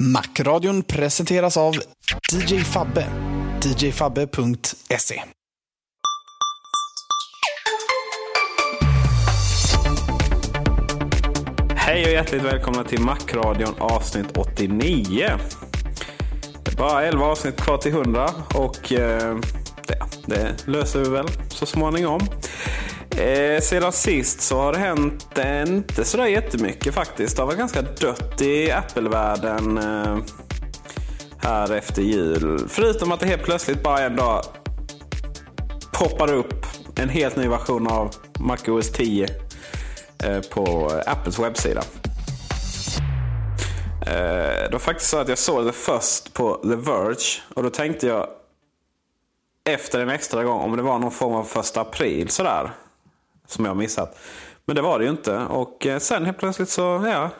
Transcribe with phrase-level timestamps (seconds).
[0.00, 1.74] Macradion presenteras av
[2.32, 3.06] DJ Fabbe.
[3.76, 5.22] djfabbe.se
[11.76, 15.30] Hej och hjärtligt välkomna till Macradion avsnitt 89.
[16.64, 19.36] Det är bara 11 avsnitt kvar till 100 och eh,
[19.86, 22.20] det, det löser vi väl så småningom.
[23.18, 27.36] Eh, sedan sist så har det hänt eh, inte sådär jättemycket faktiskt.
[27.36, 30.18] Det har varit ganska dött i Apple-världen eh,
[31.38, 32.66] här efter jul.
[32.68, 34.42] Förutom att det helt plötsligt bara en dag
[35.92, 36.66] poppar upp
[36.96, 39.28] en helt ny version av MacOS 10
[40.24, 41.82] eh, på Apples webbsida.
[44.06, 47.70] Eh, Det var faktiskt så att jag såg det först på The Verge och då
[47.70, 48.26] tänkte jag
[49.68, 52.70] efter en extra gång om det var någon form av första april sådär.
[53.46, 54.18] Som jag missat.
[54.64, 55.36] Men det var det ju inte.
[55.36, 57.30] Och eh, sen helt plötsligt så, ja.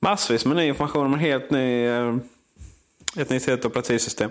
[0.00, 2.16] Massvis med ny information om en helt ny, eh,
[3.16, 4.30] ett nytt helt operativsystem.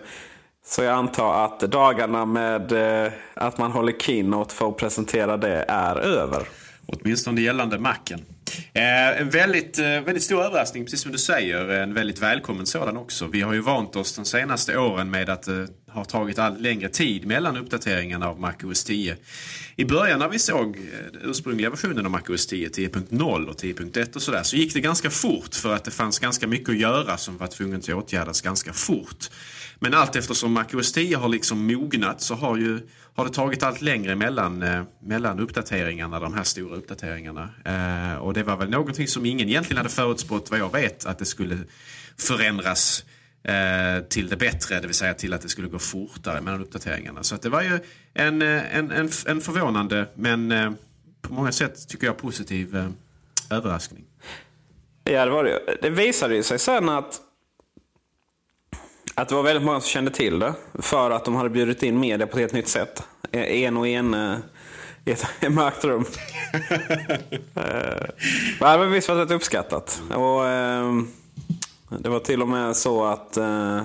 [0.65, 2.71] Så jag antar att dagarna med
[3.05, 6.47] eh, att man håller keynote för att presentera det är över.
[6.85, 8.25] Åtminstone gällande Macen.
[8.73, 11.69] Eh, en väldigt, eh, väldigt stor överraskning, precis som du säger.
[11.69, 13.27] En väldigt välkommen sådan också.
[13.27, 15.55] Vi har ju vant oss de senaste åren med att eh,
[15.91, 19.17] har tagit allt längre tid mellan uppdateringarna av MacOS 10.
[19.75, 20.77] I början när vi såg
[21.13, 25.09] den ursprungliga versionen av MacOS 10, 10.0 och 10.1 och sådär, så gick det ganska
[25.09, 28.73] fort för att det fanns ganska mycket att göra som var tvungen att åtgärdas ganska
[28.73, 29.29] fort.
[29.79, 32.79] Men allt eftersom MacOS 10 har liksom mognat så har, ju,
[33.15, 37.49] har det tagit allt längre mellan, eh, mellan uppdateringarna, de här stora uppdateringarna.
[37.65, 41.19] Eh, och det var väl någonting som ingen egentligen hade förutspått vad jag vet att
[41.19, 41.57] det skulle
[42.17, 43.05] förändras
[44.09, 47.23] till det bättre, det vill säga till att det skulle gå fortare mellan uppdateringarna.
[47.23, 47.79] Så att det var ju
[48.13, 50.71] en, eh, en, en, en förvånande men eh,
[51.21, 52.87] på många sätt tycker jag positiv eh,
[53.57, 54.03] överraskning.
[55.03, 55.77] Ja, det var det.
[55.81, 57.21] Det visade ju sig sen att,
[59.15, 60.53] att det var väldigt många som kände till det.
[60.73, 63.03] För att de hade bjudit in media på ett helt nytt sätt.
[63.31, 64.37] En och en eh,
[65.05, 66.05] i ett mörkt rum.
[67.55, 68.05] Eh,
[68.59, 70.01] det var visst var det uppskattat.
[70.09, 70.93] Och, eh,
[71.89, 73.77] det var till och med så att eh,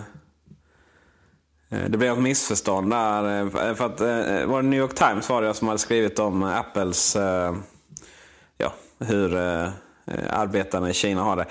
[1.70, 3.40] eh det blev ett missförstånd där.
[3.40, 6.42] Eh, för att, eh, var det New York Times var det som hade skrivit om
[6.42, 7.54] Apples, eh,
[8.58, 9.68] ja, hur eh,
[10.30, 11.46] arbetarna i Kina har det.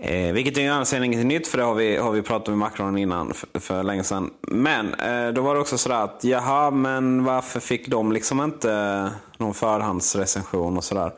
[0.00, 2.58] Eh, vilket är ju annars inget nytt för det har vi, har vi pratat med
[2.58, 4.30] Macron innan för, för länge sedan.
[4.40, 9.10] Men eh, då var det också sådär att jaha, men varför fick de liksom inte
[9.36, 11.12] någon förhandsrecension och sådär.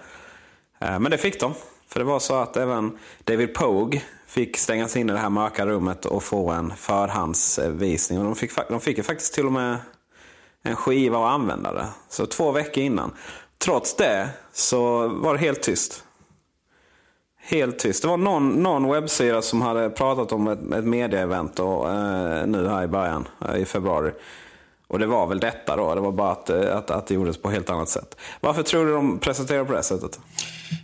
[0.80, 1.54] Eh, men det fick de.
[1.88, 5.66] För det var så att även David Pogue fick stängas in i det här mörka
[5.66, 8.18] rummet och få en förhandsvisning.
[8.18, 9.76] Och de fick, de fick ju faktiskt till och med
[10.62, 11.86] en skiva att använda det.
[12.08, 13.12] Så två veckor innan.
[13.58, 16.04] Trots det så var det helt tyst.
[17.42, 18.02] Helt tyst.
[18.02, 22.84] Det var någon, någon webbsida som hade pratat om ett, ett medieevent eh, nu här
[22.84, 24.12] i början, eh, i februari.
[24.86, 27.42] Och det var väl detta då, det var bara att, eh, att, att det gjordes
[27.42, 28.16] på ett helt annat sätt.
[28.40, 30.20] Varför tror du de presenterar på det sättet?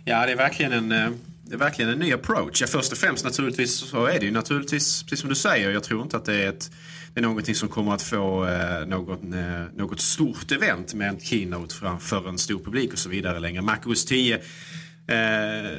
[0.05, 1.09] Ja, det är verkligen en, eh,
[1.49, 2.61] det är verkligen en ny approach.
[2.61, 5.83] Ja, först och främst naturligtvis så är det ju naturligtvis, precis som du säger, jag
[5.83, 6.71] tror inte att det är, ett,
[7.13, 11.19] det är någonting som kommer att få eh, något, eh, något stort event med en
[11.19, 13.61] keynote för, en stor publik och så vidare längre.
[13.61, 14.41] MacOS 10 eh,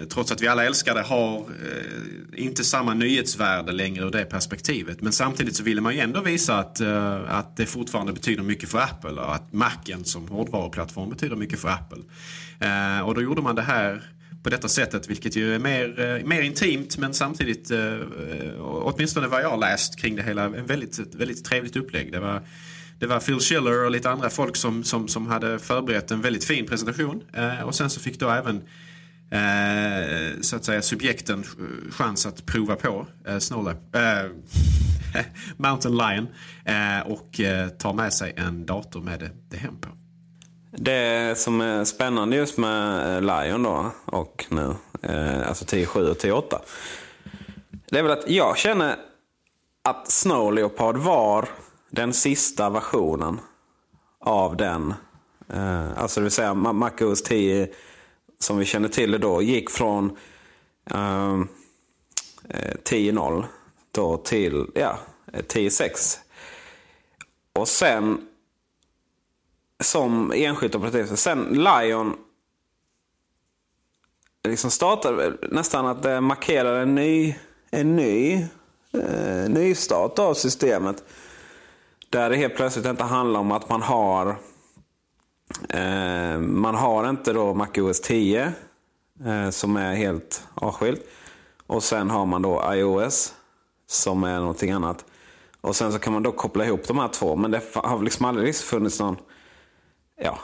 [0.08, 5.00] trots att vi alla älskar det, har eh, inte samma nyhetsvärde längre ur det perspektivet.
[5.00, 8.68] Men samtidigt så ville man ju ändå visa att, eh, att det fortfarande betyder mycket
[8.68, 12.02] för Apple och att Macen som hårdvaruplattform betyder mycket för Apple.
[12.60, 14.02] Eh, och då gjorde man det här
[14.42, 19.26] på detta sättet vilket ju är mer, eh, mer intimt men samtidigt, eh, eh, åtminstone
[19.26, 22.12] vad jag har läst kring det hela, en väldigt, väldigt trevligt upplägg.
[22.12, 22.42] Det var,
[22.98, 26.44] det var Phil Schiller och lite andra folk som, som, som hade förberett en väldigt
[26.44, 27.22] fin presentation.
[27.64, 28.62] Och sen så fick då även
[29.30, 31.44] eh, så att säga subjekten
[31.90, 34.30] chans att prova på eh, Snowlap, eh,
[35.56, 36.28] Mountain Lion
[36.64, 39.97] eh, och eh, ta med sig en dator med det, det hem på.
[40.80, 46.16] Det som är spännande just med eh, Lion då och nu, eh, alltså 10.7 och
[46.16, 46.58] 10.8.
[47.90, 48.96] Det är väl att jag känner
[49.84, 51.48] att Snow Leopard var
[51.90, 53.40] den sista versionen
[54.20, 54.94] av den.
[55.52, 57.68] Eh, alltså det vill säga MacOS 10
[58.38, 60.16] som vi känner till det då gick från
[60.90, 61.48] ehm, um,
[62.84, 63.44] 10.0
[63.92, 64.98] då till ja,
[65.32, 66.18] 10.6.
[67.52, 68.28] Och sen
[69.80, 71.06] som enskilt operativ.
[71.06, 72.16] Sen Lion
[74.48, 77.34] liksom startade nästan att det markerar en ny,
[77.70, 78.46] en ny
[78.92, 81.04] eh, nystart av systemet.
[82.10, 84.36] Där det helt plötsligt inte handlar om att man har
[85.68, 88.52] eh, man har inte då MacOS 10
[89.24, 91.00] eh, som är helt avskilt.
[91.66, 93.34] Och sen har man då iOS
[93.86, 95.04] som är någonting annat.
[95.60, 97.36] Och sen så kan man då koppla ihop de här två.
[97.36, 99.16] Men det har liksom aldrig liksom funnits någon
[100.18, 100.38] ja,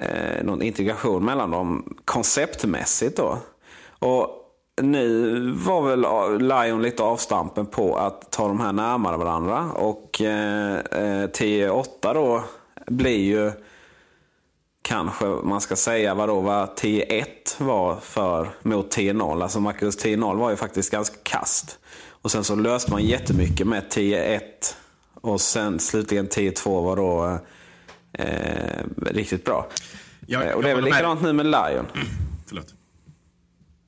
[0.00, 3.16] eh, någon integration mellan dem konceptmässigt.
[3.16, 3.38] Då.
[3.98, 4.38] Och
[4.82, 6.00] nu var väl
[6.48, 9.72] Lion lite avstampen på att ta de här närmare varandra.
[9.72, 12.44] Och eh, 10.8 eh, då
[12.86, 13.52] blir ju
[14.82, 17.24] kanske man ska säga vad då vad 10.1
[17.58, 19.42] var för mot 10.0.
[19.42, 21.78] Alltså Makros 10-0 var ju faktiskt ganska kast.
[22.22, 24.40] Och sen så löste man jättemycket med 10.1
[25.20, 27.36] och sen slutligen 10.2 var då eh,
[28.12, 29.68] eh, riktigt bra.
[30.26, 31.34] Jag, eh, och det är väl likadant med.
[31.34, 31.86] nu med Lion.
[31.94, 32.06] Mm.
[32.46, 32.74] Förlåt.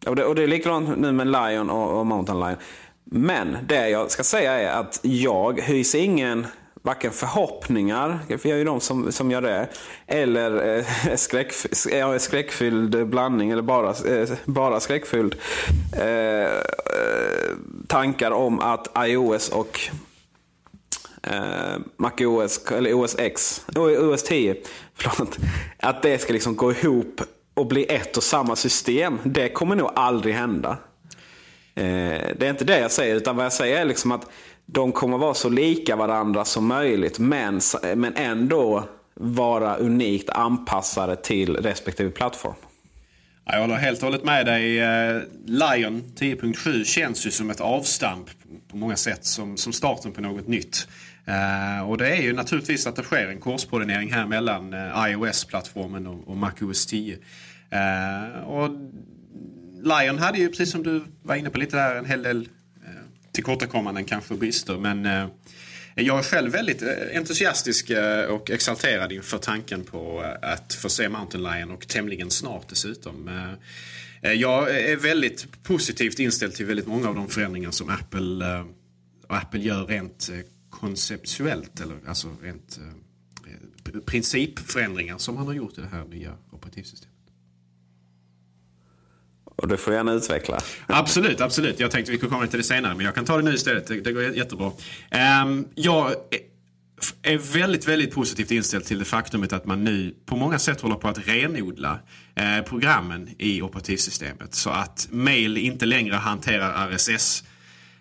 [0.07, 2.57] Och det, och det är likadant nu med Lion och, och Mountain Lion.
[3.05, 6.47] Men det jag ska säga är att jag hyser ingen
[6.83, 9.69] varken förhoppningar, för jag är ju de som, som gör det,
[10.07, 10.85] eller eh,
[11.17, 11.53] skräck,
[12.19, 15.35] skräckfylld blandning, eller bara, eh, bara skräckfylld
[15.97, 16.49] eh, eh
[17.87, 19.81] tankar om att iOS och
[21.23, 24.57] eh, MacOS, eller OS X, OS 10,
[24.95, 25.39] förlåt,
[25.79, 27.21] att det ska liksom gå ihop
[27.55, 29.19] och bli ett och samma system.
[29.25, 30.79] Det kommer nog aldrig hända.
[31.75, 31.85] Eh,
[32.39, 34.27] det är inte det jag säger, utan vad jag säger är liksom att
[34.67, 37.61] de kommer vara så lika varandra som möjligt, men,
[37.97, 38.85] men ändå
[39.15, 42.55] vara unikt anpassade till respektive plattform.
[43.45, 44.79] Jag håller helt och hållet med dig.
[44.79, 48.31] Eh, Lion 10.7 känns ju som ett avstamp
[48.71, 50.89] på många sätt, som, som starten på något nytt.
[51.31, 56.07] Uh, och det är ju naturligtvis att det sker en korspollinering här mellan uh, iOS-plattformen
[56.07, 57.15] och, och MacOS 10.
[57.15, 57.21] Uh,
[57.79, 58.71] eh, och
[59.83, 62.91] Lion hade ju, precis som du var inne på lite där, en hel del uh,
[63.33, 64.77] tillkortakommanden kanske brister.
[64.79, 65.31] Men
[65.95, 66.83] jag är själv väldigt
[67.15, 67.91] entusiastisk
[68.29, 73.31] och exalterad inför tanken på att få se Mountain Lion och tämligen snart dessutom.
[74.23, 78.65] Jag är väldigt positivt inställd till väldigt många av de förändringar som Apple,
[79.29, 80.31] Apple gör rent
[80.81, 87.17] konceptuellt eller alltså rent eh, principförändringar som han har gjort i det här nya operativsystemet.
[89.45, 90.59] Och det får gärna utveckla.
[90.87, 91.81] Absolut, absolut.
[91.81, 93.87] Jag tänkte vi kunde komma till det senare men jag kan ta det nu istället.
[93.87, 94.73] Det, det går jättebra.
[95.45, 96.15] Um, jag
[97.23, 100.97] är väldigt, väldigt positivt inställd till det faktumet att man nu på många sätt håller
[100.97, 101.99] på att renodla
[102.35, 104.55] eh, programmen i operativsystemet.
[104.55, 107.45] Så att mail inte längre hanterar RSS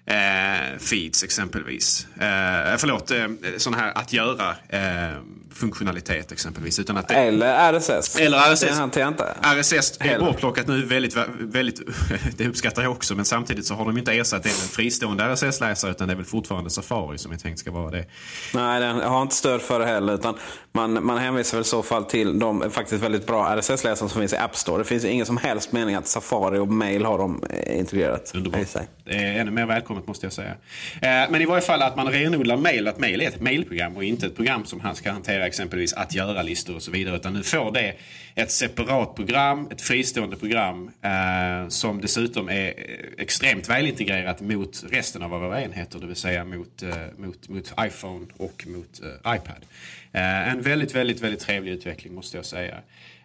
[0.09, 2.07] eh, feeds exempelvis.
[2.13, 5.17] Eh, förlåt, eh, sån här att göra eh,
[5.53, 6.79] funktionalitet exempelvis.
[6.79, 8.15] Utan att det, eller RSS.
[8.15, 8.59] Eller RSS.
[8.59, 9.35] Det hanterar inte.
[9.41, 11.81] RSS är bortplockat nu väldigt, väldigt,
[12.37, 13.15] det uppskattar jag också.
[13.15, 16.15] Men samtidigt så har de inte ersatt det med en fristående RSS-läsare utan det är
[16.15, 18.05] väl fortfarande Safari som jag tänkt ska vara det.
[18.53, 20.13] Nej, den har inte stöd för det heller.
[20.13, 20.35] Utan
[20.71, 24.33] man, man hänvisar väl i så fall till de faktiskt väldigt bra RSS-läsare som finns
[24.33, 24.77] i App Store.
[24.77, 28.31] Det finns ingen som helst mening att Safari och Mail har dem eh, integrerat.
[28.35, 28.67] Underbart.
[29.05, 29.65] Det är ännu mer
[30.00, 30.56] välkommet måste jag säga.
[31.01, 32.88] Eh, men i varje fall att man renodlar Mail.
[32.88, 36.15] Att Mail är ett mailprogram och inte ett program som han ska hantera exempelvis att
[36.15, 37.15] göra-listor och så vidare.
[37.15, 37.96] Utan nu får det
[38.36, 42.74] ett separat program, ett fristående program eh, som dessutom är
[43.18, 46.00] extremt välintegrerat mot resten av våra enheter.
[46.00, 49.65] Det vill säga mot, eh, mot, mot iPhone och mot eh, iPad.
[50.13, 52.77] Eh, en väldigt, väldigt, väldigt trevlig utveckling måste jag säga.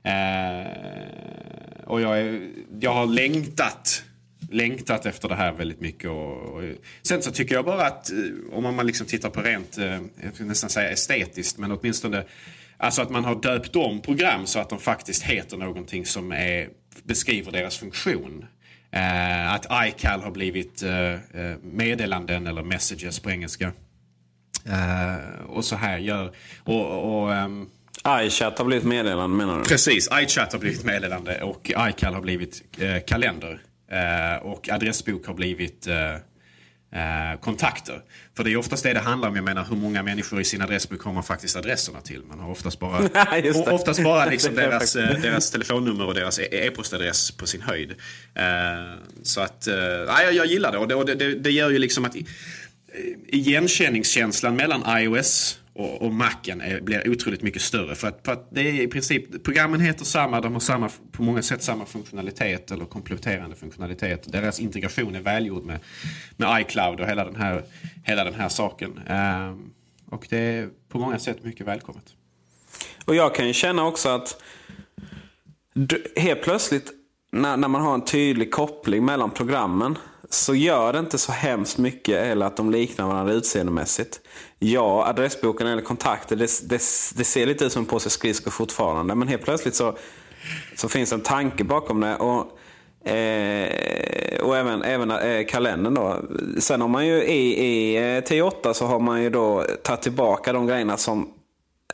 [0.02, 0.66] Eh,
[1.85, 2.49] och jag, är,
[2.81, 4.04] jag har längtat
[4.54, 6.11] längtat efter det här väldigt mycket.
[6.11, 6.62] Och, och,
[7.02, 8.11] sen så tycker jag bara att
[8.52, 9.76] om man liksom tittar på rent,
[10.23, 12.25] jag ska nästan säga estetiskt, men åtminstone
[12.76, 16.68] Alltså att man har döpt om program så att de faktiskt heter någonting som är,
[17.02, 18.44] beskriver deras funktion.
[18.96, 23.73] Uh, att iCal har blivit uh, meddelanden eller messages på engelska.
[24.66, 26.32] Uh, och så här gör...
[26.58, 27.70] Och, och, um,
[28.08, 29.64] iChat har blivit meddelande menar du?
[29.64, 32.62] Precis, iChat har blivit meddelande och iCal har blivit
[33.06, 33.61] kalender.
[34.42, 35.88] Och adressbok har blivit
[36.94, 38.00] eh, kontakter.
[38.36, 39.36] För det är oftast det det handlar om.
[39.36, 42.22] Jag menar hur många människor i sin adressbok har man faktiskt adresserna till.
[42.22, 43.08] Man har oftast bara,
[43.74, 47.90] oftast bara liksom deras, eh, deras telefonnummer och deras e- e-postadress på sin höjd.
[48.34, 48.44] Eh,
[49.22, 52.16] så att, eh, jag, jag gillar det och det, det, det gör ju liksom att
[53.26, 57.95] igenkänningskänslan mellan iOS och, och Macen är, blir otroligt mycket större.
[57.95, 61.23] För att, för att, det är i princip, programmen heter samma, de har samma, på
[61.23, 64.33] många sätt samma funktionalitet eller kompletterande funktionalitet.
[64.33, 65.81] Deras integration är välgjord med,
[66.37, 67.64] med iCloud och hela den här,
[68.04, 69.00] hela den här saken.
[69.09, 69.73] Um,
[70.11, 72.14] och det är på många sätt mycket välkommet.
[73.04, 74.43] Och jag kan ju känna också att
[76.16, 76.93] helt plötsligt
[77.33, 79.99] när, när man har en tydlig koppling mellan programmen
[80.34, 84.20] så gör det inte så hemskt mycket eller att de liknar varandra utseendemässigt.
[84.58, 86.82] Ja, adressboken eller kontakter, det, det,
[87.16, 89.14] det ser lite ut som en påse skridskor fortfarande.
[89.14, 89.96] Men helt plötsligt så,
[90.76, 92.16] så finns en tanke bakom det.
[92.16, 92.58] Och,
[93.08, 96.18] eh, och även, även eh, kalendern då.
[96.60, 100.52] Sen har man ju i, i eh, T8 så har man ju då tagit tillbaka
[100.52, 101.32] de grejerna som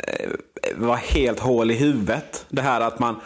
[0.06, 0.30] eh,
[0.76, 2.46] var helt hål i huvudet.
[2.48, 3.20] Det här att man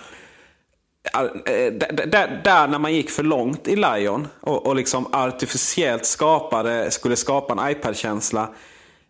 [1.13, 1.73] Eh,
[2.07, 7.17] där, där, när man gick för långt i Lion och, och liksom artificiellt skapade, skulle
[7.17, 8.49] skapa en iPad-känsla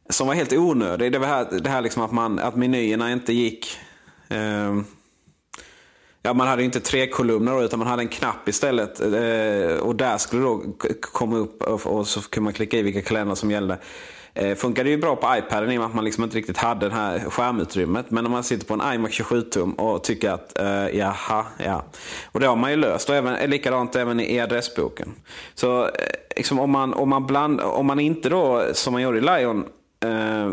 [0.09, 1.13] som var helt onödig.
[1.13, 3.79] Det var här, det här liksom att, man, att menyerna inte gick...
[4.29, 4.81] Eh,
[6.23, 9.01] ja, man hade inte tre kolumner utan man hade en knapp istället.
[9.01, 10.63] Eh, och där skulle det då
[11.01, 13.79] komma upp och, och så kunde man klicka i vilka kalendrar som gällde.
[14.37, 16.89] Eh, funkade ju bra på iPaden i och med att man liksom inte riktigt hade
[16.89, 18.11] det här skärmutrymmet.
[18.11, 21.85] Men om man sitter på en iMac 27-tum och tycker att eh, jaha, ja.
[22.33, 23.09] Och det har man ju löst.
[23.09, 25.15] Och även, likadant även i adressboken.
[25.55, 25.91] Så eh,
[26.37, 29.65] liksom om, man, om, man bland, om man inte då, som man gjorde i Lion,
[30.05, 30.53] eh,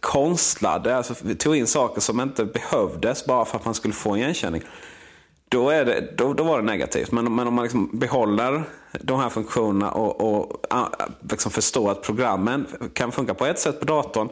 [0.00, 4.18] konstlade, alltså tog in saker som inte behövdes bara för att man skulle få en
[4.18, 4.62] igenkänning.
[5.50, 7.12] Då, är det, då, då var det negativt.
[7.12, 8.62] Men, men om man liksom behåller
[9.00, 10.66] de här funktionerna och, och
[11.30, 14.28] liksom förstår att programmen kan funka på ett sätt på datorn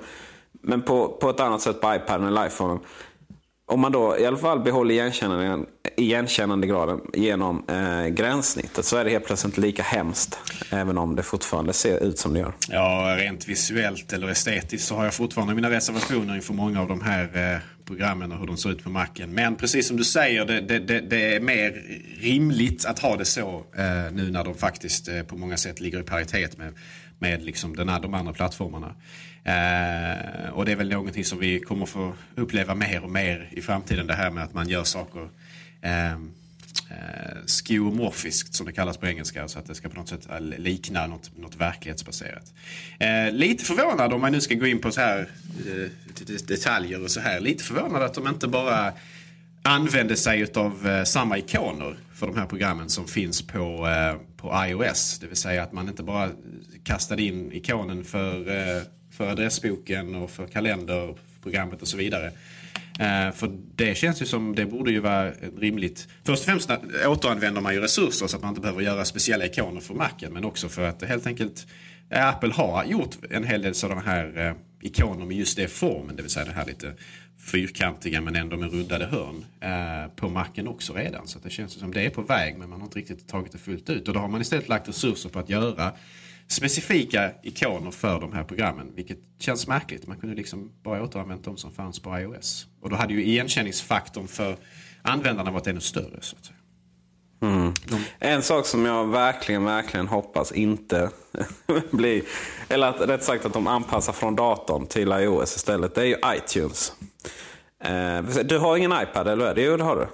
[0.62, 2.80] men på, på ett annat sätt på iPaden eller iPhone.
[3.66, 9.10] Om man då i alla fall behåller igenkännande, igenkännandegraden genom eh, gränssnittet så är det
[9.10, 10.38] helt plötsligt inte lika hemskt.
[10.70, 12.52] Även om det fortfarande ser ut som det gör.
[12.68, 17.00] Ja, rent visuellt eller estetiskt så har jag fortfarande mina reservationer inför många av de
[17.00, 19.34] här eh, programmen och hur de ser ut på macken.
[19.34, 21.82] Men precis som du säger, det, det, det, det är mer
[22.20, 26.00] rimligt att ha det så eh, nu när de faktiskt eh, på många sätt ligger
[26.00, 26.74] i paritet med,
[27.18, 28.94] med liksom den här, de andra plattformarna.
[29.44, 33.60] Eh, och det är väl någonting som vi kommer få uppleva mer och mer i
[33.60, 34.06] framtiden.
[34.06, 35.28] Det här med att man gör saker
[35.82, 36.32] ehm,
[36.90, 39.48] eh, skeuomorfiskt som det kallas på engelska.
[39.48, 42.52] Så att det ska på något sätt eh, likna något, något verklighetsbaserat.
[42.98, 45.28] Eh, lite förvånad om man nu ska gå in på så här
[45.66, 45.90] eh,
[46.46, 47.40] detaljer och så här.
[47.40, 48.92] Lite förvånad att de inte bara
[49.62, 54.64] använder sig av eh, samma ikoner för de här programmen som finns på, eh, på
[54.66, 55.18] iOS.
[55.18, 56.30] Det vill säga att man inte bara
[56.84, 62.32] kastade in ikonen för, eh, för adressboken och för kalenderprogrammet och så vidare.
[62.98, 66.08] Eh, för det känns ju som det borde ju vara rimligt.
[66.24, 66.70] Först och främst
[67.06, 70.32] återanvänder man ju resurser så att man inte behöver göra speciella ikoner för Macen.
[70.32, 71.66] Men också för att helt enkelt
[72.10, 76.16] eh, Apple har gjort en hel del sådana här eh, ikoner med just det formen.
[76.16, 76.92] Det vill säga det här lite
[77.38, 81.28] fyrkantiga men ändå med rundade hörn eh, på Macen också redan.
[81.28, 83.58] Så det känns som det är på väg men man har inte riktigt tagit det
[83.58, 84.08] fullt ut.
[84.08, 85.92] Och då har man istället lagt resurser på att göra
[86.48, 88.92] specifika ikoner för de här programmen.
[88.94, 90.06] Vilket känns märkligt.
[90.06, 92.66] Man kunde liksom bara återanvänt de som fanns på iOS.
[92.82, 94.56] Och då hade ju igenkänningsfaktorn för
[95.02, 96.18] användarna varit ännu större.
[96.20, 96.58] Så att säga.
[97.42, 97.72] Mm.
[97.84, 98.04] De...
[98.18, 101.10] En sak som jag verkligen, verkligen hoppas inte
[101.90, 102.22] blir,
[102.68, 106.16] eller att, rätt sagt att de anpassar från datorn till iOS istället, det är ju
[106.36, 106.92] iTunes.
[107.84, 109.64] Eh, du har ingen iPad, eller hur?
[109.64, 110.08] Jo, det har du.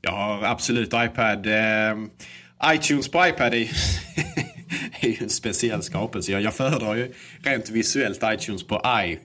[0.00, 1.46] Jag har absolut iPad.
[1.46, 3.70] Eh, iTunes på iPad är
[5.00, 6.32] är ju en speciell skapelse.
[6.32, 9.18] Jag, jag föredrar ju rent visuellt iTunes på I, i-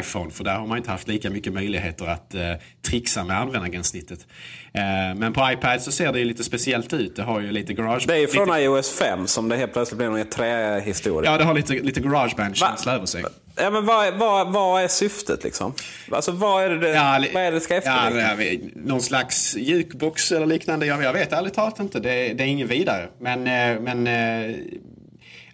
[0.00, 2.40] iPhone för där har man inte haft lika mycket möjligheter att eh,
[2.82, 4.26] trixa med användargränssnittet.
[4.74, 4.82] Eh,
[5.16, 7.16] men på iPad så ser det ju lite speciellt ut.
[7.16, 8.04] Det har ju lite garage...
[8.06, 11.30] Det är ju från lite, iOS 5 som det helt plötsligt blir någon trähistoria.
[11.32, 13.24] Ja, det har lite, lite garageband-känsla över sig.
[13.56, 15.74] Ja, men vad, är- vad, vad är syftet liksom?
[16.10, 18.34] Alltså vad är det, Ja, vad är det ska ja, efterlikna?
[18.34, 20.86] vi- Någon slags jukebox eller liknande.
[20.86, 22.00] Jag, jag vet ärligt talat inte.
[22.00, 23.08] Det, det är ingen vidare.
[23.20, 24.56] Men, eh, men eh,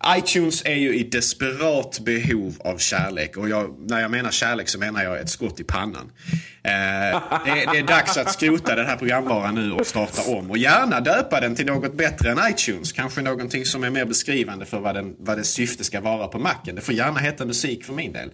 [0.07, 3.37] iTunes är ju i desperat behov av kärlek.
[3.37, 6.13] Och jag, när jag menar kärlek så menar jag ett skott i pannan.
[6.63, 10.51] Eh, det, det är dags att skrota den här programvaran nu och starta om.
[10.51, 12.93] Och gärna döpa den till något bättre än iTunes.
[12.93, 16.39] Kanske någonting som är mer beskrivande för vad, den, vad dess syfte ska vara på
[16.39, 16.75] macken.
[16.75, 18.31] Det får gärna heta musik för min del.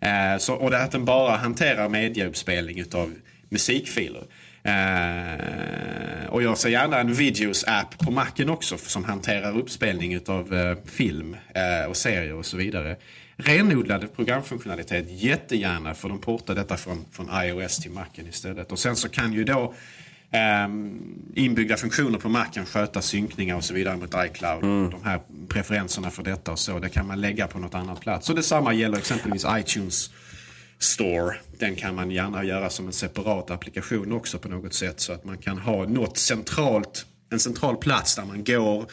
[0.00, 3.14] Eh, så, och det att den bara hanterar medieuppspelning utav
[3.48, 4.22] musikfiler.
[4.64, 10.76] Eh, och jag ser gärna en videos-app på macken också som hanterar uppspelning utav eh,
[10.84, 12.96] film eh, och serier och så vidare.
[13.36, 18.72] Renodlad programfunktionalitet jättegärna för de portar detta från, från iOS till macken istället.
[18.72, 19.74] Och sen så kan ju då
[20.30, 21.00] ehm,
[21.34, 24.62] inbyggda funktioner på macken sköta synkningar och så vidare mot iCloud.
[24.90, 28.30] De här preferenserna för detta och så, det kan man lägga på något annat plats.
[28.30, 30.10] Och detsamma gäller exempelvis iTunes
[30.82, 31.34] Store.
[31.58, 35.00] Den kan man gärna göra som en separat applikation också på något sätt.
[35.00, 38.86] Så att man kan ha något centralt, en central plats där man går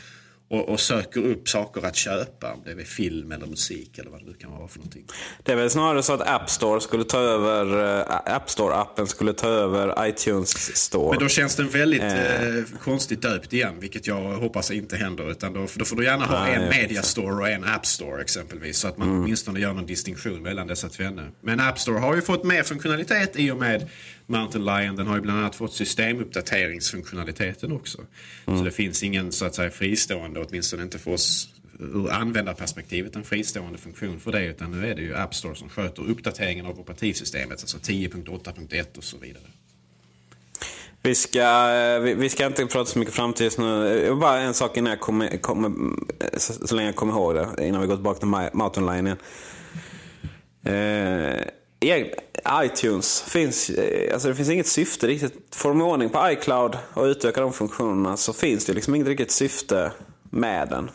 [0.50, 2.54] och, och söker upp saker att köpa.
[2.54, 5.06] Om det är film eller musik eller vad det nu kan vara för någonting.
[5.44, 9.34] Det är väl snarare så att App Store skulle ta över, eh, App Store-appen skulle
[9.34, 11.10] ta över iTunes Store.
[11.10, 15.32] Men då känns den väldigt eh, konstigt döpt igen, vilket jag hoppas inte händer.
[15.32, 18.22] Utan då, då får du gärna ha Nej, en Media Store och en App Store
[18.22, 18.78] exempelvis.
[18.78, 21.28] Så att man åtminstone gör någon distinktion mellan dessa tvenne.
[21.42, 23.90] Men App Store har ju fått mer funktionalitet i och med
[24.30, 24.96] Mountain Lion.
[24.96, 28.06] Den har ju bland annat fått systemuppdateringsfunktionaliteten också.
[28.46, 33.24] Så det finns ingen så att säga fristående, åtminstone inte för oss ur användarperspektivet en
[33.24, 34.46] fristående funktion för det.
[34.46, 37.60] Utan nu är det ju App Store som sköter uppdateringen av operativsystemet.
[37.62, 39.44] Alltså 10.8.1 och så vidare.
[41.02, 41.70] Vi ska,
[42.00, 44.16] vi, vi ska inte prata så mycket framtid nu.
[44.16, 45.72] Bara en sak innan jag kommer, kommer,
[46.38, 47.68] så, så länge jag kommer ihåg det.
[47.68, 49.18] Innan vi går tillbaka till Mountain Lion igen.
[50.64, 51.42] Eh,
[52.64, 55.56] iTunes finns, eh, alltså det finns inget syfte riktigt.
[55.56, 59.32] Får de ordning på iCloud och utöka de funktionerna så finns det liksom inget riktigt
[59.32, 59.92] syfte
[60.30, 60.90] med den.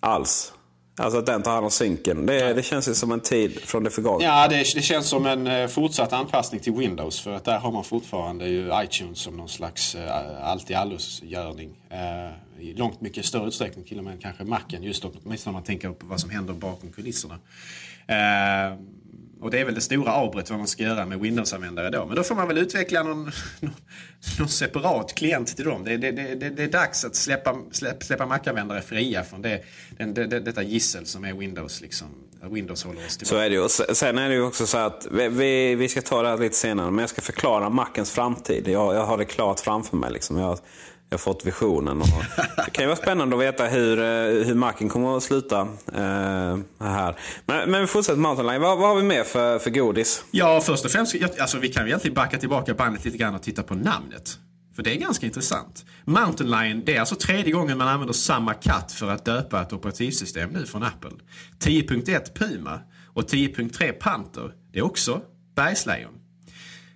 [0.00, 0.52] Alls.
[0.96, 2.26] Alltså att den tar hand om synken.
[2.26, 4.24] Det, det känns ju som en tid från det förgångna.
[4.24, 7.20] Ja, det, det känns som en eh, fortsatt anpassning till Windows.
[7.20, 11.70] För att där har man fortfarande ju iTunes som någon slags eh, allt i allosgörning.
[11.90, 14.82] Eh, I långt mycket större utsträckning till och med kanske Macen.
[14.82, 17.38] Just åtminstone om man tänker på vad som händer bakom kulisserna.
[18.06, 18.76] Eh,
[19.40, 22.06] och det är väl det stora avbrätt vad man ska göra med Windows-användare då.
[22.06, 23.74] Men då får man väl utveckla någon, någon,
[24.38, 25.84] någon separat klient till dem.
[25.84, 29.62] Det, det, det, det, är dags att släppa, släpp, släppa Mac-användare fria från det,
[29.98, 31.80] den, det, det, detta gissel som är Windows.
[31.80, 32.06] Liksom.
[32.50, 33.34] Windows håller oss tillbaka.
[33.34, 33.94] Så är det ju.
[33.94, 36.56] Sen är det ju också så att vi, vi, vi ska ta det här lite
[36.56, 38.68] senare, men jag ska förklara Macens framtid.
[38.68, 40.12] Jag, jag har det klart framför mig.
[40.12, 40.38] Liksom.
[40.38, 40.58] Jag,
[41.10, 42.00] jag har fått visionen.
[42.00, 42.06] Och
[42.64, 45.60] det kan ju vara spännande att veta hur, eh, hur marken kommer att sluta
[45.92, 47.16] eh, här.
[47.46, 50.24] Men, men vi fortsätter med Mountain Vad, vad har vi mer för, för godis?
[50.30, 53.42] Ja, först och främst, alltså, vi kan ju egentligen backa tillbaka bandet lite grann och
[53.42, 54.38] titta på namnet.
[54.76, 55.84] För det är ganska intressant.
[56.04, 59.72] Mountain Lion, det är alltså tredje gången man använder samma katt för att döpa ett
[59.72, 61.10] operativsystem nu från Apple.
[61.64, 62.80] 10.1 Puma
[63.14, 65.20] och 10.3 Panther, det är också
[65.56, 66.19] bergslejon.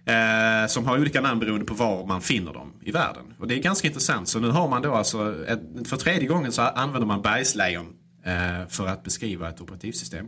[0.07, 3.23] Eh, som har olika namn beroende på var man finner dem i världen.
[3.39, 4.29] Och det är ganska intressant.
[4.29, 7.87] Så nu har man då alltså, ett, för tredje gången så använder man bergslejon
[8.27, 10.27] eh, för att beskriva ett operativsystem.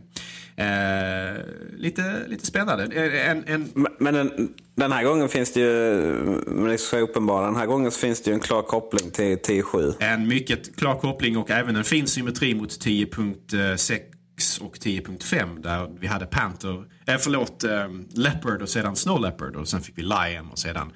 [0.55, 1.37] Eh,
[1.77, 2.83] lite, lite spännande.
[2.83, 6.01] Eh, En, en, Men- Men den, den här gången finns det ju,
[6.47, 9.11] men det är så uppenbara, den här gången så finns det ju en klar koppling
[9.11, 9.93] till 10.7.
[9.99, 16.07] en mycket klar koppling och även en fin symmetri mot 10.6 och 10.5 där vi
[16.07, 20.49] hade Panther, eh, förlåt, eh, Leopard och sedan Snow Leopard och sen fick vi Lion
[20.51, 20.91] och sedan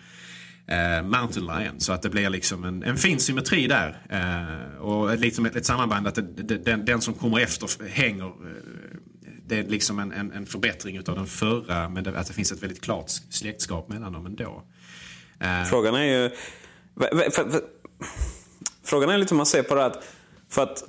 [0.68, 1.80] eh, Mountain Lion.
[1.80, 3.98] Så att det blir liksom en, en fin symmetri där.
[4.10, 8.26] Eh, och liksom ett, ett sammanband att det, det, den, den som kommer efter hänger
[8.26, 8.32] eh,
[9.48, 12.52] det är liksom en, en, en förbättring utav den förra men det, att det finns
[12.52, 14.64] ett väldigt klart släktskap mellan dem ändå.
[15.40, 16.30] Eh, Frågan är ju...
[17.00, 17.62] för- för- för-
[18.84, 20.04] Frågan är lite hur man ser på det att,
[20.50, 20.84] för att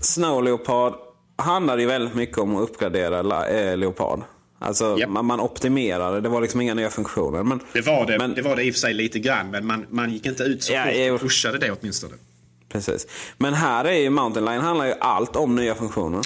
[0.00, 0.94] Snow Leopard
[1.36, 4.20] handlar ju väldigt mycket om att uppgradera la- eh, Leopard.
[4.58, 5.10] Alltså Japp.
[5.10, 7.42] man, man optimerade, det var liksom inga nya funktioner.
[7.42, 9.66] Men, Det var det, Men- det var det i och för sig lite grann, men
[9.66, 12.14] man, man gick inte ut så Ja, hårt och pushade det åtminstone.
[12.68, 13.06] Precis.
[13.38, 16.20] Men här är ju Mountain Lion handlar ju allt om nya funktioner.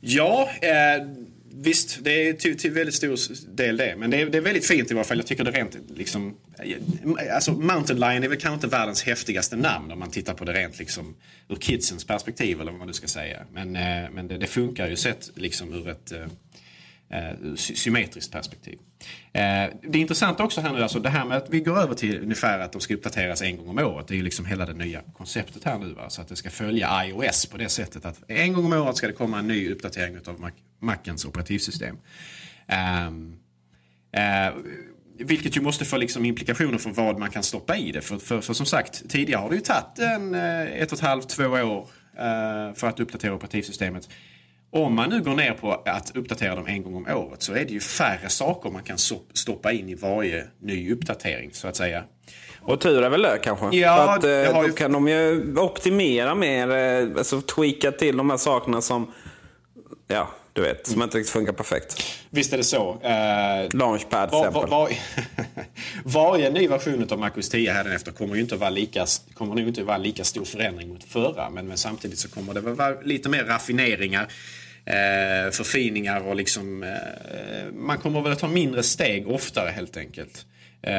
[0.00, 1.06] Ja, eh,
[1.54, 3.16] visst, det är till, till väldigt stor
[3.56, 3.94] del det.
[3.98, 5.16] Men det är, det är väldigt fint i varje fall.
[5.18, 6.34] Jag tycker det rent liksom...
[6.58, 10.44] eh, Alltså Mountain Lion är väl kanske inte världens häftigaste namn om man tittar på
[10.44, 11.14] det rent liksom
[11.48, 13.38] ur kidsens perspektiv eller vad man nu ska säga.
[13.52, 16.12] Men, eh, men det, det funkar ju sett liksom ur ett...
[16.12, 16.18] eh,
[17.12, 18.78] eh, symmetriskt perspektiv.
[19.32, 19.40] Eh,
[19.82, 22.20] det är intressant också här nu, alltså det här med att vi går över till
[22.22, 24.08] ungefär att de ska uppdateras en gång om året.
[24.08, 25.92] Det är ju liksom hela det nya konceptet här nu.
[25.92, 26.10] Va?
[26.10, 29.06] Så att det ska följa iOS på det sättet att en gång om året ska
[29.06, 31.96] det komma en ny uppdatering av Mac Macens operativsystem.
[32.66, 33.36] Ehm,
[34.12, 34.54] eh,
[35.18, 38.00] vilket ju måste få liksom implikationer för vad man kan stoppa i det.
[38.00, 41.04] För, för, för som sagt, tidigare har det ju tagit en, eh, ett och ett
[41.04, 44.08] halvt, två år eh, för att uppdatera operativsystemet.
[44.74, 47.64] Om man nu går ner på att uppdatera dem en gång om året så är
[47.64, 48.98] det ju färre saker man kan
[49.34, 52.04] stoppa in i varje ny uppdatering så att säga.
[52.60, 53.76] Och tur är väl det kanske?
[53.76, 54.72] Ja, att, eh, då ju...
[54.72, 59.12] kan de ju optimera mer, eh, alltså tweaka till de här sakerna som,
[60.08, 62.02] ja, du vet, som inte riktigt funkar perfekt.
[62.30, 62.92] Visst är det så.
[62.92, 64.70] Uh, Launchpad till var, exempel.
[64.70, 64.90] Var, var,
[66.04, 69.68] varje ny version av MacOS 10 hädanefter kommer ju inte att vara lika, kommer nog
[69.68, 71.50] inte att vara lika stor förändring mot förra.
[71.50, 74.28] Men, men samtidigt så kommer det vara lite mer raffineringar.
[74.84, 76.82] Eh, förfiningar och liksom...
[76.82, 80.46] Eh, man kommer väl att ta mindre steg oftare helt enkelt.
[80.82, 80.92] Eh,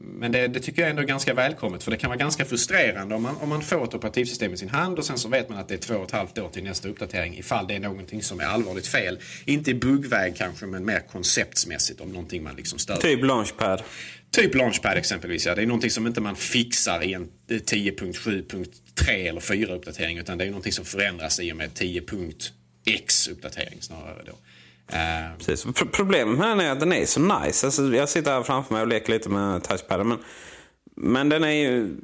[0.00, 3.14] men det, det, tycker jag ändå är ganska välkommet för det kan vara ganska frustrerande
[3.14, 5.58] om man, om man får ett operativsystem i sin hand och sen så vet man
[5.58, 8.22] att det är två och ett halvt år till nästa uppdatering ifall det är någonting
[8.22, 9.18] som är allvarligt fel.
[9.44, 12.96] Inte i buggväg kanske men mer konceptsmässigt om någonting man liksom stör.
[12.96, 13.82] Typ Launchpad.
[14.30, 15.46] Typ Launchpad exempelvis.
[15.46, 15.54] Ja.
[15.54, 20.44] Det är någonting som inte man fixar i en 10.7.3 eller 4 uppdatering utan det
[20.44, 22.02] är någonting som förändras i och med 10.
[22.84, 24.32] X-uppdatering snarare då.
[24.92, 25.66] Uh, Precis.
[25.92, 27.66] Problemet med den är att den är så nice.
[27.66, 30.08] Alltså, jag sitter här framför mig och leker lite med touchpaden.
[30.08, 30.18] Men,
[30.96, 31.96] men den är ju...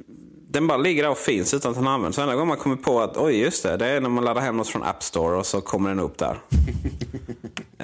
[0.49, 2.15] Den bara ligger där och finns utan att den används.
[2.15, 4.41] Så enda gången man kommer på att oj just det, det är när man laddar
[4.41, 6.39] hem något från App Store och så kommer den upp där.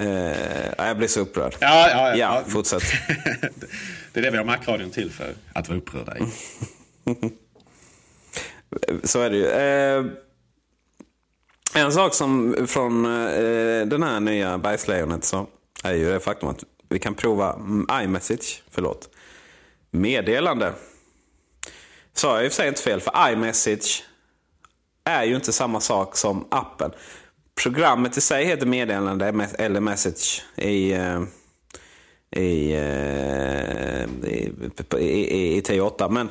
[0.00, 1.56] uh, jag blir så upprörd.
[1.60, 2.16] Ja, ja, ja.
[2.16, 2.82] ja fortsätt.
[4.12, 6.22] det är det vi har Macradion till för, att vara upprörda i.
[9.04, 9.46] så är det ju.
[9.46, 10.12] Uh,
[11.74, 15.46] en sak som från eh, den här nya bergslejonet så
[15.84, 17.58] är ju det faktum att vi kan prova
[18.02, 19.08] iMessage, förlåt,
[19.90, 20.72] meddelande.
[22.12, 24.04] Sa jag i och för sig inte fel, för iMessage
[25.04, 26.90] är ju inte samma sak som appen.
[27.62, 31.22] Programmet i sig heter meddelande eller message i, eh,
[32.30, 34.52] i, eh, i,
[34.98, 36.10] i, i, i T8.
[36.10, 36.28] Men,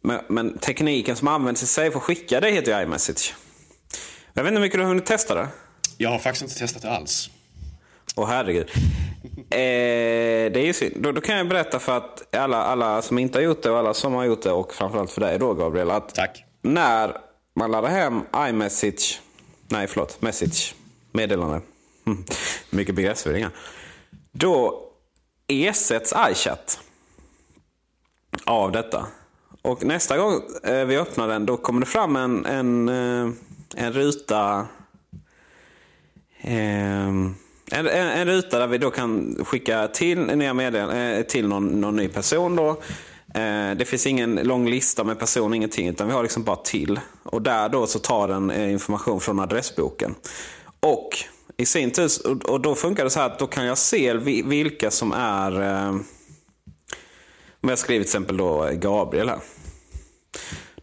[0.00, 3.34] men, men, tekniken som används i sig för att skicka det heter ju iMessage.
[4.32, 5.48] Jag vet inte hur mycket du har hunnit testa det?
[5.96, 7.30] Jag har faktiskt inte testat det alls.
[8.16, 8.70] Åh oh, herregud.
[9.36, 10.94] eh, det är ju synd.
[10.96, 13.78] Då, då, kan jag berätta för att alla, alla som inte har gjort det och
[13.78, 15.90] alla som har gjort det och framförallt för dig då Gabriel.
[15.90, 16.44] Att Tack.
[16.62, 17.16] När
[17.54, 19.20] man laddar hem iMessage,
[19.68, 20.74] nej förlåt, message,
[21.12, 21.60] meddelande.
[22.06, 22.24] Mm.
[22.70, 23.50] Mycket begreppsförvirringar.
[24.32, 24.84] Då
[25.46, 26.80] ersätts iChat
[28.44, 29.06] av detta.
[29.62, 33.32] Och nästa gång eh, vi öppnar den då kommer det fram en, en eh,
[33.76, 34.66] en ruta
[36.40, 37.34] ehm,
[37.70, 41.80] en, en, en, ruta där vi då kan skicka till, nya medel, eh, till någon,
[41.80, 42.56] någon ny person.
[42.56, 42.68] Då.
[43.34, 47.00] Eh, det finns ingen lång lista med person, ingenting, utan vi har liksom bara till.
[47.22, 50.14] Och där då så tar den eh, information från adressboken.
[50.80, 51.08] Och
[51.56, 52.10] i sin tur,
[52.50, 55.60] och då funkar det så här att då kan jag se vilka som är,
[57.60, 59.38] om jag skriver till exempel då Gabriel här.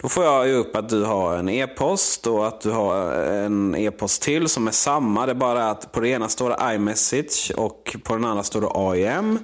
[0.06, 3.76] Då får jag upp att du har en e-post och att du har eh, en
[3.76, 5.26] e-post till som är samma.
[5.26, 8.62] Det är bara att på det ena står det iMessage och på den andra står
[8.62, 9.40] det AIM.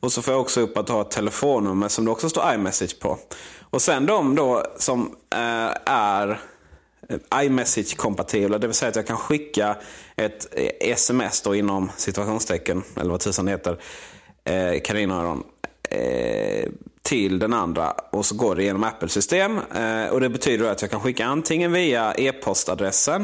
[0.00, 2.54] Och så får jag också upp att du har ett telefonnummer som det också står
[2.54, 3.18] iMessage på.
[3.70, 6.40] Och sen de då som eh, är
[7.08, 9.76] eh, iMessage-kompatibla, det vill säga att jag kan skicka
[10.16, 13.78] ett sms då inom situationstecken, eller vad tusan det heter,
[14.44, 15.42] eh, Aron.
[15.90, 16.68] Eh,
[17.08, 19.60] till den andra och så går det genom Apple-system.
[19.74, 23.22] Eh, och Det betyder att jag kan skicka antingen via e-postadressen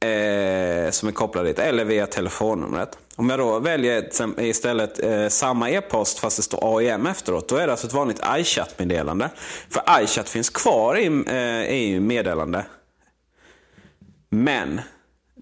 [0.00, 2.98] eh, som är kopplad dit eller via telefonnumret.
[3.16, 4.04] Om jag då väljer
[4.40, 8.20] istället eh, samma e-post fast det står AIM efteråt, då är det alltså ett vanligt
[8.38, 9.30] iChat-meddelande.
[9.68, 12.66] För iChat finns kvar i, eh, i meddelande.
[14.28, 14.80] Men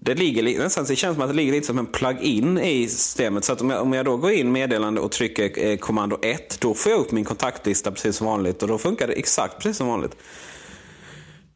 [0.05, 3.45] det, ligger, nästan, det känns som att det ligger lite som en plug-in i systemet.
[3.45, 6.57] Så att om jag, om jag då går in meddelande och trycker eh, kommando 1,
[6.61, 8.61] då får jag upp min kontaktlista precis som vanligt.
[8.61, 10.15] Och då funkar det exakt precis som vanligt.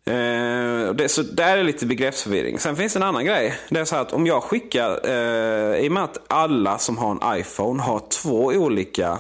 [0.06, 2.60] Eh, det, så där är lite begreppsförvirring.
[2.60, 3.54] Sen finns det en annan grej.
[3.70, 7.12] Det är så att om jag skickar, eh, i och med att alla som har
[7.12, 9.18] en iPhone har två olika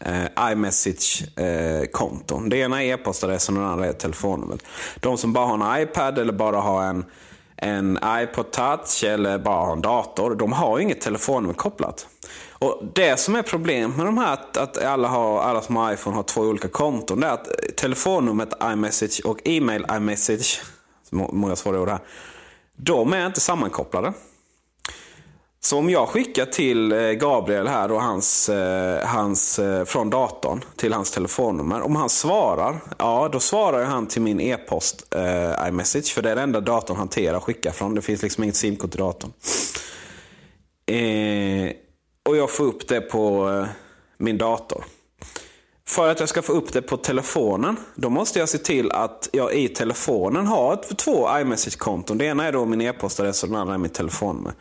[0.00, 2.42] eh, iMessage-konton.
[2.42, 4.62] Eh, det ena är e-postadressen och det andra är telefonnumret.
[5.00, 7.04] De som bara har en iPad eller bara har en
[7.62, 10.34] en iPod touch eller bara har en dator.
[10.34, 12.06] De har ju inget telefonnummer kopplat.
[12.50, 15.92] Och Det som är problemet med de här, att, att alla, har, alla som har
[15.92, 20.62] iPhone har två olika konton, det är att telefonnumret iMessage och e-mail iMessage,
[21.10, 21.98] många svåra ord här,
[22.76, 24.12] de är inte sammankopplade.
[25.64, 30.64] Så om jag skickar till eh, Gabriel här och hans, eh, hans, eh, från datorn
[30.76, 31.82] till hans telefonnummer.
[31.82, 36.14] Om han svarar, ja då svarar han till min e-post eh, iMessage.
[36.14, 37.94] För det är det enda datorn hanterar och skickar från.
[37.94, 39.32] Det finns liksom inget simkort i datorn.
[40.86, 41.72] Eh,
[42.28, 43.66] och jag får upp det på eh,
[44.18, 44.84] min dator.
[45.88, 49.28] För att jag ska få upp det på telefonen, då måste jag se till att
[49.32, 52.18] jag i telefonen har ett, två iMessage-konton.
[52.18, 54.52] Det ena är då min e-postadress och den andra är mitt telefonnummer.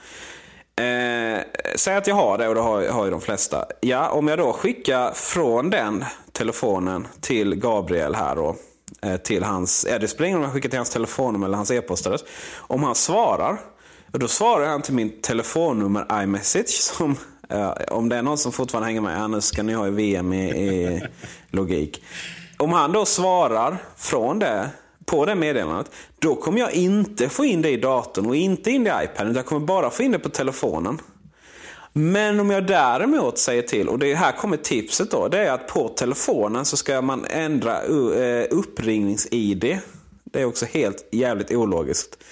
[0.75, 1.41] Eh,
[1.75, 3.65] säg att jag har det och det har, har ju de flesta.
[3.81, 8.55] Ja, om jag då skickar från den telefonen till Gabriel här då.
[9.01, 11.57] Eh, till hans, ja, det spelar ingen roll om jag skickar till hans telefonnummer eller
[11.57, 12.23] hans e-postadress.
[12.57, 13.59] Om han svarar,
[14.11, 16.69] då svarar han till min telefonnummer iMessage.
[16.69, 17.17] Som,
[17.49, 19.91] eh, om det är någon som fortfarande hänger med, annars nu ska ni ha i
[19.91, 21.01] VM i, i
[21.49, 22.03] logik.
[22.57, 24.69] Om han då svarar från det
[25.11, 28.83] på det meddelandet, då kommer jag inte få in det i datorn och inte in
[28.83, 29.35] det i iPaden.
[29.35, 31.01] Jag kommer bara få in det på telefonen.
[31.93, 35.67] Men om jag däremot säger till, och det här kommer tipset då, det är att
[35.67, 39.79] på telefonen så ska man ändra eh, uppringnings-ID.
[40.23, 42.23] Det är också helt jävligt ologiskt.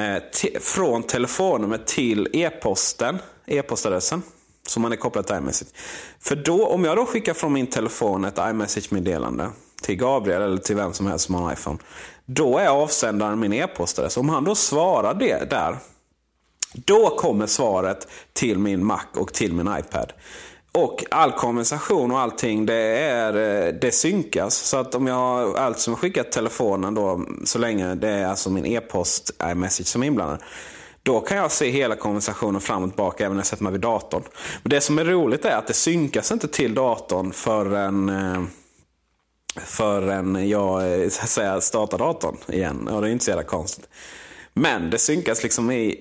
[0.00, 0.22] Eh,
[0.60, 4.22] från telefonnumret till e-posten, e-postadressen
[4.68, 5.68] som man är kopplad till iMessage.
[6.20, 9.50] För då, om jag då skickar från min telefon ett iMessage-meddelande
[9.84, 11.78] till Gabriel eller till vem som helst som har en iPhone.
[12.26, 14.16] Då är avsändaren min e-postadress.
[14.16, 15.76] Om han då svarar det där,
[16.74, 20.12] då kommer svaret till min Mac och till min iPad.
[20.72, 24.54] Och all konversation och allting det, är, eh, det synkas.
[24.54, 28.50] Så att om jag har allt som skickat telefonen då, så länge det är alltså
[28.50, 30.38] min e-post iMessage som är inblandad.
[31.02, 33.80] Då kan jag se hela konversationen fram och tillbaka även när jag sätter mig vid
[33.80, 34.22] datorn.
[34.62, 38.42] Men det som är roligt är att det synkas inte till datorn förrän eh,
[39.56, 42.88] förrän jag eh, så att säga, startar datorn igen.
[42.88, 43.88] Och det är inte så jävla konstigt.
[44.54, 46.00] Men det synkas liksom i...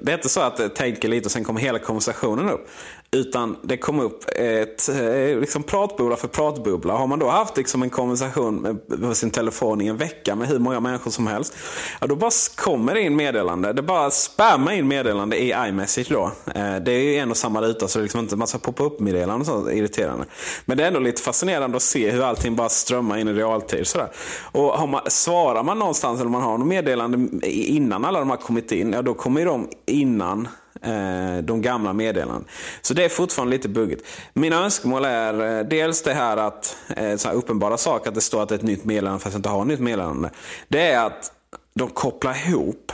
[0.00, 2.68] Det är inte så att det tänker lite och sen kommer hela konversationen upp.
[3.10, 6.96] Utan det kom upp ett eh, liksom pratbubbla för pratbubbla.
[6.96, 10.58] Har man då haft liksom en konversation på sin telefon i en vecka med hur
[10.58, 11.56] många människor som helst.
[12.00, 13.72] Ja, då bara kommer det in meddelande.
[13.72, 16.32] Det bara spammar in meddelande i iMessage då.
[16.54, 18.58] Eh, det är ju en och samma ruta så det är liksom inte en massa
[18.58, 20.24] pop up-meddelanden och sånt irriterande.
[20.64, 23.86] Men det är ändå lite fascinerande att se hur allting bara strömmar in i realtid.
[23.86, 24.10] Sådär.
[24.52, 28.36] Och har man, svarar man någonstans eller man har något meddelande innan alla de har
[28.36, 28.92] kommit in.
[28.92, 30.48] Ja, då kommer ju de innan
[30.82, 32.44] Eh, de gamla meddelandena.
[32.82, 34.06] Så det är fortfarande lite buggigt.
[34.32, 38.20] Mina önskemål är eh, dels det här att, eh, så här uppenbara saker, att det
[38.20, 40.30] står att det är ett nytt meddelande fast jag inte har ett nytt meddelande.
[40.68, 41.32] Det är att
[41.74, 42.92] de kopplar ihop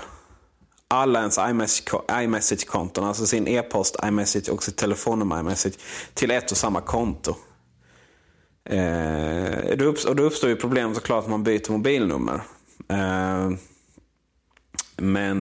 [0.88, 1.38] alla ens
[2.22, 5.74] iMessage-konton, alltså sin e-post iMessage och sitt telefonnummer iMessage
[6.14, 7.36] till ett och samma konto.
[8.70, 9.70] Eh,
[10.06, 12.40] och då uppstår ju problem såklart om man byter mobilnummer.
[12.88, 13.50] Eh,
[14.96, 15.40] men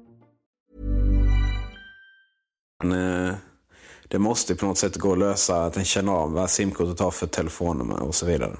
[2.83, 3.33] Eh,
[4.07, 7.11] det måste på något sätt gå att lösa att den känner av vad simkortet har
[7.11, 8.57] för telefonnummer och så vidare.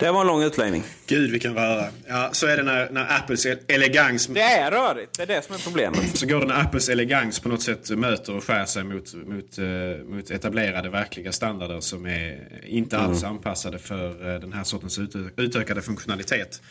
[0.00, 0.82] Det var en lång utläggning.
[1.06, 1.86] Gud vilken röra.
[2.08, 4.26] Ja, så är det när, när Apples elegans...
[4.26, 6.18] Det är rörigt, det är det som är problemet.
[6.18, 9.58] Så går det när Apples elegans på något sätt möter och skär sig mot, mot,
[9.58, 13.36] uh, mot etablerade verkliga standarder som är inte alls mm.
[13.36, 16.62] anpassade för uh, den här sortens utö utökade funktionalitet.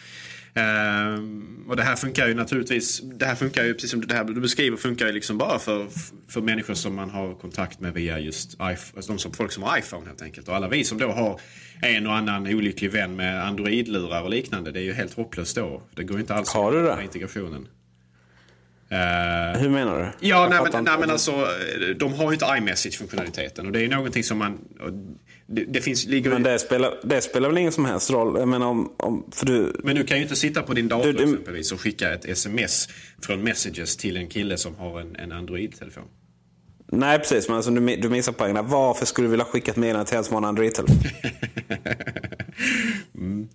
[0.56, 4.24] Um, och det här funkar ju naturligtvis, det här funkar ju precis som det här
[4.24, 5.88] du beskriver funkar ju liksom bara för,
[6.28, 9.64] för människor som man har kontakt med via just iPhone, alltså de som, folk som
[9.64, 10.48] har iPhone helt enkelt.
[10.48, 11.40] Och alla vi som då har
[11.82, 15.84] en och annan olycklig vän med Android-lurar och liknande, det är ju helt hopplöst då.
[15.96, 17.04] Det går inte alls har du det?
[17.04, 17.68] integrationen.
[18.92, 20.28] Uh, Hur menar du?
[20.28, 21.48] Ja, nej men, nej men, alltså,
[21.98, 24.60] de har ju inte iMessage-funktionaliteten och det är ju någonting som man...
[25.52, 26.30] Det, det finns, ligger...
[26.30, 28.46] Men det spelar, det spelar väl ingen som helst roll?
[28.46, 29.74] Menar om, om, för du...
[29.84, 32.90] Men du kan ju inte sitta på din dator du, exempelvis och skicka ett sms
[33.22, 36.04] från Messages till en kille som har en, en Android-telefon.
[36.92, 37.48] Nej, precis.
[37.48, 38.68] Men alltså, du, du missar poängen.
[38.68, 40.96] Varför skulle du vilja skicka ett meddelande till en som har en Android-telefon?
[43.16, 43.50] mm.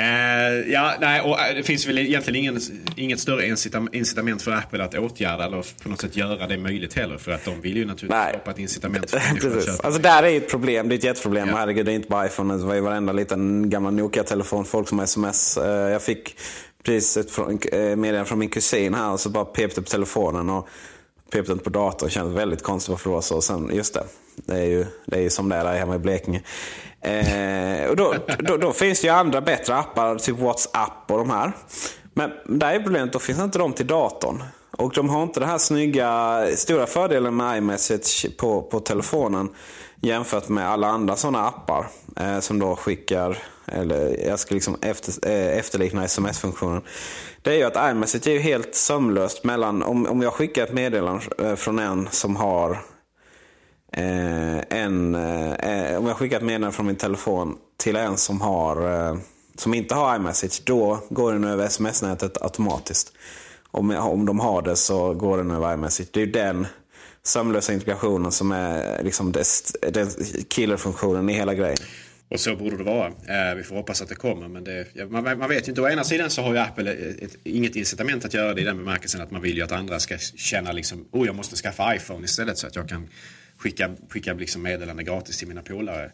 [0.00, 2.60] Uh, ja, nej, och eh, det finns väl egentligen ingen,
[2.96, 3.46] inget större
[3.92, 7.18] incitament för Apple att åtgärda eller på något sätt göra det möjligt heller.
[7.18, 8.32] För att de vill ju naturligtvis nej.
[8.32, 9.86] skapa ett incitament för människor att köpa.
[9.86, 11.48] Alltså där är ett problem, det är ett jätteproblem.
[11.48, 11.56] Ja.
[11.56, 15.00] Herregud, det är inte bara iPhone, det var ju varenda liten gammal Nokia-telefon, folk som
[15.00, 15.58] sms.
[15.58, 16.36] Uh, jag fick
[16.82, 20.50] precis ett meddelande från min kusin här och så bara pep det på telefonen.
[20.50, 20.68] Och
[21.30, 22.10] pep inte på datorn.
[22.10, 23.40] känns väldigt konstigt varför det var så.
[23.40, 24.04] Sen, just det,
[24.36, 26.42] det är ju, det är ju som det är där hemma i Blekinge.
[27.00, 31.30] Eh, och då, då, då, finns det ju andra bättre appar, typ WhatsApp och de
[31.30, 31.52] här.
[32.18, 34.42] Men där är problemet, då finns inte de till datorn.
[34.70, 39.48] Och de har inte den här snygga, stora fördelen med iMessage på, på telefonen
[40.00, 45.28] jämfört med alla andra sådana appar eh, som då skickar, eller jag ska liksom efter,
[45.30, 46.82] eh, efterlikna sms-funktionen.
[47.42, 50.72] Det är ju att iMessage är ju helt sömlöst mellan, om, om jag skickar ett
[50.72, 52.78] meddelande eh, från en som har
[53.92, 58.40] Eh, en, eh, eh, om jag skickar ett meddelande från min telefon till en som,
[58.40, 59.16] har, eh,
[59.56, 63.12] som inte har iMessage, då går den över sms-nätet automatiskt.
[63.70, 66.08] Om, om de har det så går den över iMessage.
[66.12, 66.66] Det är ju den
[67.22, 69.32] sömlösa integrationen som är liksom
[69.92, 70.10] den
[70.48, 71.78] killerfunktionen i hela grejen.
[72.28, 73.06] Och så borde det vara.
[73.06, 74.48] Eh, vi får hoppas att det kommer.
[74.48, 75.82] Men det, man, man, vet ju inte.
[75.82, 78.64] Å ena sidan så har ju Apple ett, ett, inget incitament att göra det i
[78.64, 81.96] den bemärkelsen att man vill ju att andra ska känna liksom, oh jag måste skaffa
[81.96, 83.08] iPhone istället så att jag kan
[83.56, 86.04] skicka, skicka liksom meddelande gratis till mina polare.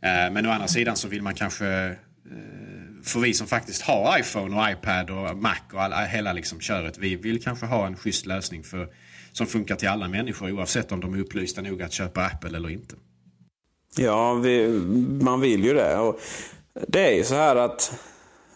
[0.00, 2.73] Eh, men å andra sidan så vill man kanske eh,
[3.04, 6.98] för vi som faktiskt har iPhone och iPad och Mac och alla, hela liksom köret.
[6.98, 8.88] Vi vill kanske ha en schysst lösning för,
[9.32, 12.70] som funkar till alla människor oavsett om de är upplysta nog att köpa Apple eller
[12.70, 12.94] inte.
[13.96, 14.68] Ja, vi,
[15.20, 15.96] man vill ju det.
[15.96, 16.20] Och
[16.88, 17.92] det är ju så här att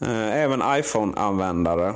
[0.01, 1.95] eh, även iPhone-användare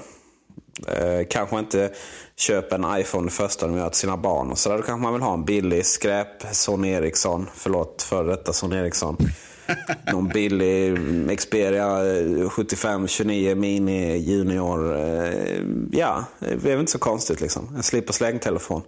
[0.88, 1.90] eh, kanske inte
[2.36, 4.50] köper en iPhone det första de gör till sina barn.
[4.50, 7.48] Och så där, då kanske man vill ha en billig skräp Sony Ericsson.
[7.54, 9.16] Förlåt för detta Sony Ericsson.
[10.12, 10.98] Någon billig
[11.38, 14.96] Xperia eh, 7529 Mini Junior.
[14.96, 15.60] Eh,
[15.92, 17.76] ja, det är väl inte så konstigt liksom.
[17.76, 18.82] En slip och släng-telefon.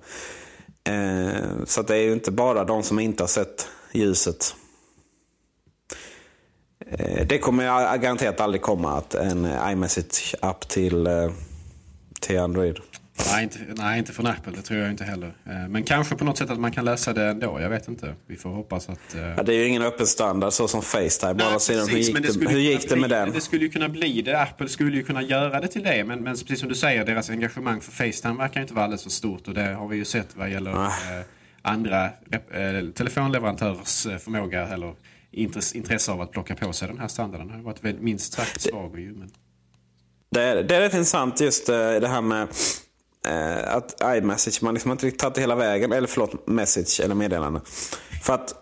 [0.84, 4.54] Eh, så det är ju inte bara de som inte har sett ljuset.
[7.26, 11.08] Det kommer jag garanterat aldrig komma, att en iMessage-app till,
[12.20, 12.80] till Android.
[13.18, 14.52] Nej inte, nej, inte från Apple.
[14.56, 15.26] Det tror jag inte heller.
[15.46, 17.60] Eh, men kanske på något sätt att man kan lösa det ändå.
[17.60, 18.14] Jag vet inte.
[18.26, 19.14] Vi får hoppas att...
[19.14, 19.20] Uh...
[19.20, 21.34] Ja, det är ju ingen öppen standard så som Facetime.
[21.34, 23.32] Nej, precis, hur gick, det, hur gick det med bli, den?
[23.32, 24.40] Det skulle ju kunna bli det.
[24.40, 26.04] Apple skulle ju kunna göra det till det.
[26.04, 29.10] Men, men precis som du säger, deras engagemang för Facetime verkar inte vara alldeles för
[29.10, 29.48] stort.
[29.48, 30.90] Och det har vi ju sett vad gäller uh,
[31.62, 34.94] andra uh, telefonleverantörers förmåga eller
[35.74, 37.48] intresse av att plocka på sig den här standarden.
[37.48, 38.98] Det har varit minst sagt svag.
[38.98, 39.30] Ju, men...
[40.30, 42.48] det, är, det är rätt intressant just det här med
[43.24, 45.92] eh, att iMessage, man liksom inte riktigt tagit det hela vägen.
[45.92, 47.60] Eller förlåt, message eller meddelande.
[48.22, 48.54] För att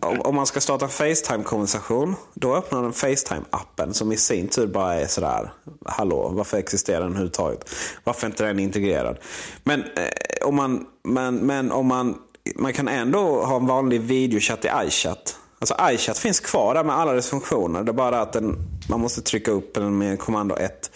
[0.00, 4.94] om man ska starta en Facetime-konversation, då öppnar den Facetime-appen som i sin tur bara
[4.94, 5.52] är sådär,
[5.84, 7.70] hallå, varför existerar den överhuvudtaget?
[8.04, 9.18] Varför är inte den integrerad?
[9.64, 12.18] Men, eh, om man, men, men om man,
[12.56, 15.38] man kan ändå ha en vanlig videochatt i iChat.
[15.58, 17.82] Alltså iChat finns kvar där med alla dess funktioner.
[17.82, 18.56] Det är bara att den,
[18.88, 20.90] man måste trycka upp den med kommando 1.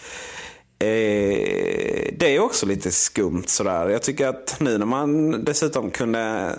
[0.81, 3.89] Eh, det är också lite skumt sådär.
[3.89, 6.53] Jag tycker att nu när man dessutom kunde...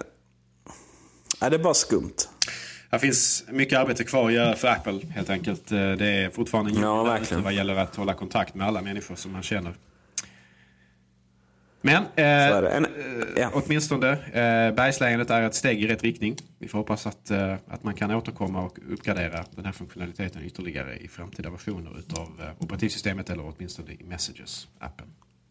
[1.42, 2.16] Ja, det är bara skumt.
[2.90, 5.72] Det finns mycket arbete kvar att göra för Apple helt enkelt.
[5.72, 9.44] Eh, det är fortfarande ja, vad gäller att hålla kontakt med alla människor som man
[9.44, 9.74] känner.
[11.82, 12.88] Men eh, en,
[13.36, 13.50] ja.
[13.54, 16.36] åtminstone eh, bergslägendet är ett steg i rätt riktning.
[16.60, 20.98] Vi får hoppas att, eh, att man kan återkomma och uppgradera den här funktionaliteten ytterligare
[20.98, 25.06] i framtida versioner utav eh, operativsystemet eller åtminstone i Messages-appen.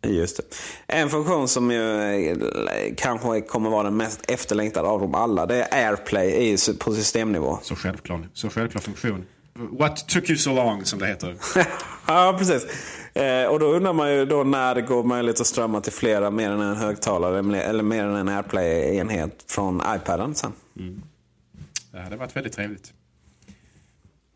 [0.07, 0.43] Just det.
[0.87, 2.37] En funktion som ju eh,
[2.97, 5.47] kanske kommer vara den mest efterlängtade av dem alla.
[5.47, 7.59] Det är AirPlay i, på systemnivå.
[7.63, 9.25] Så självklar, så självklar funktion.
[9.55, 11.37] What took you so long som det heter.
[12.07, 12.67] ja, precis.
[13.19, 16.31] Eh, och då undrar man ju då när det går möjligt att strömma till flera
[16.31, 20.53] mer än en högtalare eller mer än en AirPlay-enhet från iPaden sen.
[20.77, 21.03] Mm.
[21.93, 22.93] Det hade varit väldigt trevligt.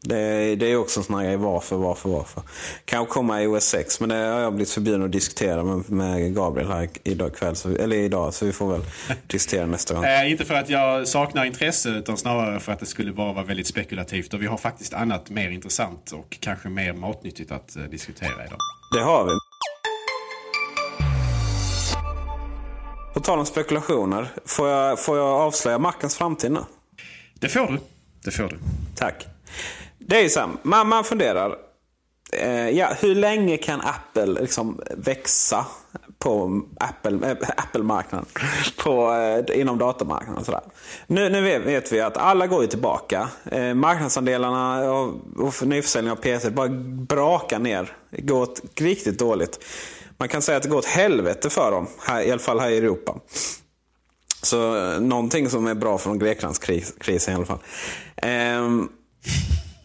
[0.05, 1.36] Det, det är också en sån här grej.
[1.36, 2.42] Varför, varför, varför?
[2.84, 6.34] Kanske komma i OS 6, men det har jag blivit förbjuden att diskutera med, med
[6.34, 7.57] Gabriel här idag kväll.
[7.57, 8.82] Så, eller idag, så vi får väl
[9.26, 10.05] diskutera nästa gång.
[10.05, 13.44] Eh, inte för att jag saknar intresse, utan snarare för att det skulle bara vara
[13.44, 14.34] väldigt spekulativt.
[14.34, 18.59] Och vi har faktiskt annat mer intressant och kanske mer matnyttigt att eh, diskutera idag.
[18.92, 19.32] Det har vi.
[23.14, 26.61] På tal om spekulationer, får jag, får jag avslöja Mackens framtid nu?
[27.34, 27.78] Det får du.
[28.24, 28.59] Det får du.
[28.96, 29.26] Tack.
[30.12, 31.56] Det är ju så här, man, man funderar.
[32.32, 35.66] Eh, ja, hur länge kan Apple liksom växa
[36.18, 38.26] på Apple, äh, Apple-marknaden?
[38.76, 40.60] På, eh, inom datamarknaden och sådär.
[41.06, 43.28] Nu, nu vet, vet, vi att alla går ju tillbaka.
[43.44, 46.68] Eh, marknadsandelarna och, och nyförsäljning av PC bara
[47.08, 47.96] brakar ner.
[48.10, 49.64] Det går åt riktigt dåligt.
[50.18, 52.70] Man kan säga att det går åt helvete för dem, här, i alla fall här
[52.70, 53.14] i Europa.
[54.42, 57.60] Så eh, någonting som är bra från Greklandskrisen i alla fall.
[58.16, 58.88] Ehm,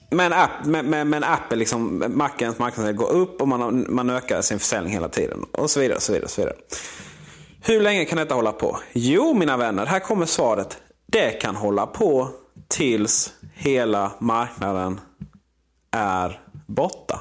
[0.09, 4.41] men, app, men, men, men Apple, liksom, Macens marknadsandel går upp och man, man ökar
[4.41, 5.45] sin försäljning hela tiden.
[5.51, 6.55] Och så vidare, så vidare, så vidare.
[7.61, 8.79] Hur länge kan detta hålla på?
[8.93, 10.77] Jo, mina vänner, här kommer svaret.
[11.05, 12.29] Det kan hålla på
[12.67, 14.99] tills hela marknaden
[15.91, 17.19] är borta.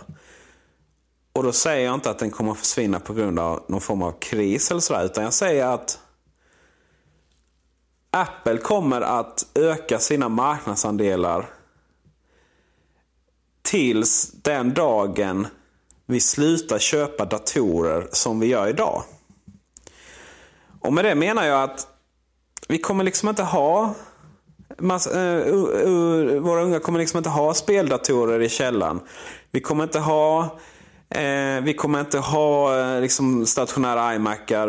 [1.32, 4.02] Och då säger jag inte att den kommer att försvinna på grund av någon form
[4.02, 5.04] av kris eller sådär.
[5.04, 5.98] Utan jag säger att
[8.10, 11.50] Apple kommer att öka sina marknadsandelar
[13.66, 15.46] tills den dagen
[16.06, 19.02] vi slutar köpa datorer som vi gör idag.
[20.80, 21.86] Och med det menar jag att
[22.68, 23.94] vi kommer liksom inte ha
[24.78, 29.00] Massa, uh, eh, uh, uh, våra unga kommer liksom inte ha speldatorer i källan.
[29.50, 30.58] Vi kommer inte ha
[31.08, 34.68] eh, vi kommer inte ha eh, liksom stationära iMacar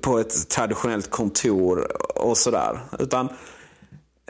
[0.00, 1.86] på ett traditionellt kontor
[2.18, 2.80] och sådär.
[2.98, 3.28] Utan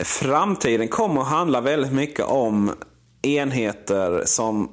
[0.02, 2.72] framtiden kommer att handla väldigt mycket om
[3.22, 4.72] enheter som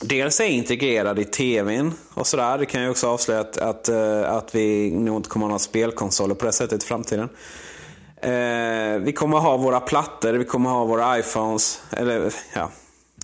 [0.00, 2.58] dels är integrerade i tvn och sådär.
[2.58, 5.58] Det kan ju också avslöja att, att, eh, att vi nog inte kommer att ha
[5.58, 7.28] spelkonsoler på det sättet i framtiden.
[8.22, 12.70] Eh, vi kommer att ha våra plattor, vi kommer att ha våra iPhones, eller ja,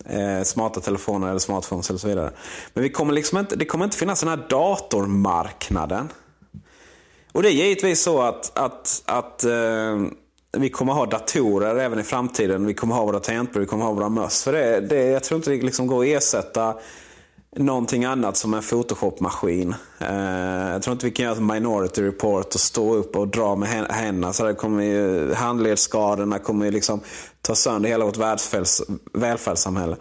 [0.04, 2.30] eh, smarta telefoner eller smartphones eller så vidare.
[2.74, 6.08] Men vi kommer liksom inte, det kommer inte finnas den här datormarknaden.
[7.32, 9.96] Och det är givetvis så att, att, att eh,
[10.56, 12.66] vi kommer ha datorer även i framtiden.
[12.66, 14.44] Vi kommer ha våra tangentbord, vi kommer ha våra möss.
[14.44, 16.74] För det, det, jag tror inte det liksom går att ersätta
[17.56, 19.74] någonting annat som en Photoshop-maskin.
[19.98, 23.56] Eh, jag tror inte vi kan göra en minority report och stå upp och dra
[23.56, 24.32] med händerna.
[24.32, 27.00] Så det kommer ju, handledsskadorna kommer ju liksom
[27.40, 28.18] ta sönder hela vårt
[29.12, 29.96] välfärdssamhälle.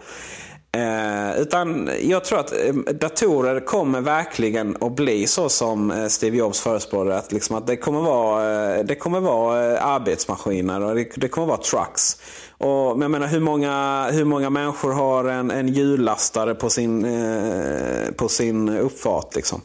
[0.74, 6.36] Eh, utan jag tror att eh, datorer kommer verkligen att bli så som eh, Steve
[6.36, 7.18] Jobs förespråkade.
[7.18, 11.46] Att, liksom att det, kommer vara, eh, det kommer vara arbetsmaskiner och det, det kommer
[11.46, 12.16] vara trucks.
[12.58, 17.04] Och, men jag menar, hur, många, hur många människor har en, en hjullastare på sin,
[17.04, 19.34] eh, på sin uppfart?
[19.34, 19.60] Liksom?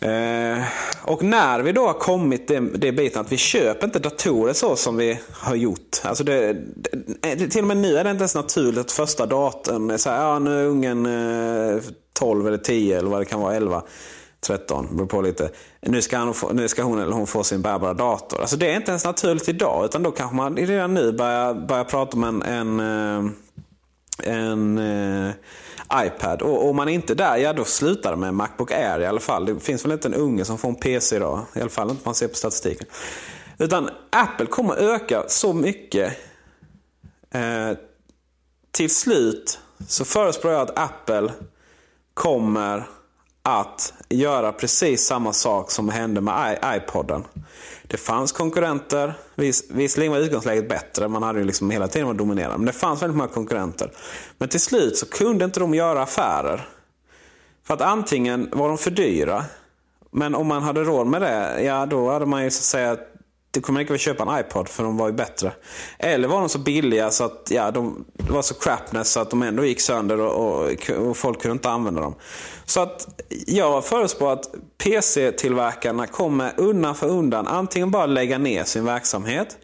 [0.00, 0.64] Eh,
[1.02, 4.76] och när vi då har kommit det, det biten att vi köper inte datorer så
[4.76, 6.00] som vi har gjort.
[6.02, 6.56] Alltså det,
[7.22, 10.10] det, till och med nu är det inte ens naturligt att första datorn är så
[10.10, 11.82] här, ja nu är ungen eh,
[12.12, 13.82] 12 eller 10 eller vad det kan vara, 11.
[14.40, 15.50] 13, beror på lite.
[15.80, 18.40] Nu ska, han få, nu ska hon eller hon få sin bärbara dator.
[18.40, 19.84] Alltså det är inte ens naturligt idag.
[19.84, 23.30] Utan då kanske man redan nu börjar, börjar prata om en, en, eh,
[24.24, 25.32] en, eh,
[25.94, 26.42] iPad.
[26.42, 29.20] Och om man är inte där, ja då slutar det med Macbook Air i alla
[29.20, 29.44] fall.
[29.44, 31.40] Det finns väl inte en unge som får en PC idag.
[31.54, 32.86] I alla fall inte man ser på statistiken.
[33.58, 36.16] Utan Apple kommer öka så mycket.
[37.30, 37.72] Eh,
[38.70, 39.58] till slut
[39.88, 41.32] så förespråkar jag att Apple
[42.14, 42.86] kommer
[43.42, 47.24] att göra precis samma sak som hände med iPoden.
[47.90, 49.14] Det fanns konkurrenter.
[49.34, 51.08] Vis, visserligen var utgångsläget bättre.
[51.08, 52.58] Man hade ju liksom hela tiden varit dominerande.
[52.58, 53.92] Men det fanns väldigt många konkurrenter.
[54.38, 56.68] Men till slut så kunde inte de göra affärer.
[57.66, 59.44] För att antingen var de för dyra.
[60.10, 62.96] Men om man hade råd med det, ja då hade man ju så att säga
[63.50, 65.52] det kommer inte väl köpa en iPod för de var ju bättre.
[65.98, 69.42] Eller var de så billiga så att ja, de var så crapness så att de
[69.42, 72.14] ändå gick sönder och, och, och folk kunde inte använda dem.
[72.64, 74.50] Så att jag förutspår att
[74.84, 79.56] PC-tillverkarna kommer undan för undan antingen bara lägga ner sin verksamhet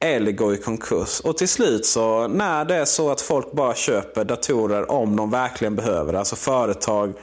[0.00, 1.20] eller gå i konkurs.
[1.20, 5.30] Och till slut så när det är så att folk bara köper datorer om de
[5.30, 7.14] verkligen behöver det, alltså företag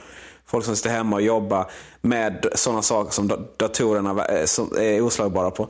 [0.46, 5.68] folk som sitter hemma och jobbar med sådana saker som datorerna eh, är oslagbara på.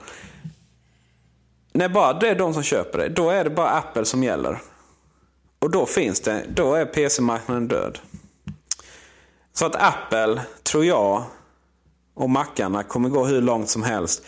[1.76, 4.58] När bara det är de som köper det, då är det bara Apple som gäller.
[5.58, 7.98] Och då finns det, då är PC-marknaden död.
[9.52, 11.24] Så att Apple, tror jag,
[12.14, 14.22] och mackarna kommer gå hur långt som helst.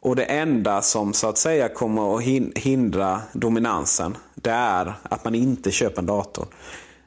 [0.00, 2.22] Och det enda som så att säga kommer att
[2.56, 6.46] hindra dominansen, det är att man inte köper en dator.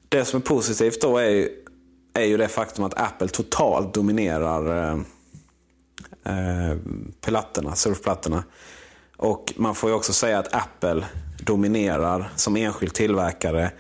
[0.09, 1.49] Det som är positivt då är ju,
[2.13, 4.99] är ju det faktum att Apple totalt dominerar eh,
[6.23, 6.77] eh,
[7.21, 8.43] plattorna, surfplattorna.
[9.17, 11.05] Och man får ju också säga att Apple
[11.39, 13.71] dominerar som enskild tillverkare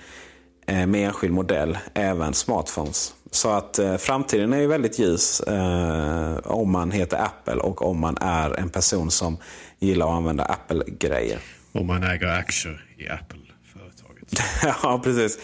[0.67, 3.13] eh, med enskild modell även smartphones.
[3.31, 7.99] Så att eh, framtiden är ju väldigt ljus eh, om man heter Apple och om
[7.99, 9.37] man är en person som
[9.79, 11.39] gillar att använda Apple-grejer.
[11.71, 14.41] Om man äger aktier i Apple-företaget.
[14.83, 15.37] ja, precis.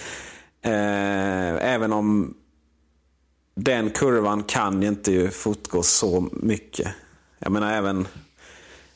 [0.62, 2.34] Eh, även om
[3.56, 6.88] den kurvan kan ju inte fortgå så mycket.
[7.40, 8.08] Jag menar även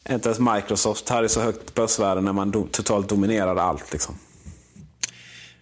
[0.09, 3.91] inte ens Microsoft hade så högt börsvärde när man do, totalt dominerade allt.
[3.91, 4.15] Liksom.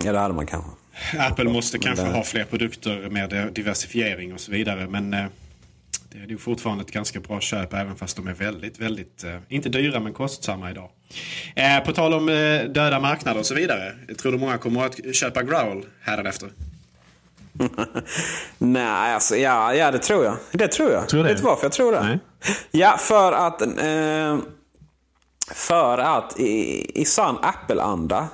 [0.03, 0.71] Ja, det hade man kanske.
[1.19, 2.11] Apple måste kanske det...
[2.11, 4.87] ha fler produkter med diversifiering och så vidare.
[4.87, 5.25] Men eh,
[6.11, 9.37] det är ju fortfarande ett ganska bra köp även fast de är väldigt, väldigt, eh,
[9.49, 10.89] inte dyra men kostsamma idag.
[11.55, 12.25] Eh, på tal om
[12.73, 13.93] döda marknader och så vidare.
[14.17, 16.49] Tror du många kommer att köpa Growl hädanefter?
[18.57, 20.37] Nej, alltså ja, ja, det tror jag.
[20.51, 21.09] Det tror jag.
[21.09, 22.03] Tror Vet du varför jag tror det?
[22.03, 22.19] Nej.
[22.71, 23.61] Ja, för att...
[23.61, 24.37] Eh,
[25.51, 28.27] för att i, i sann Apple-anda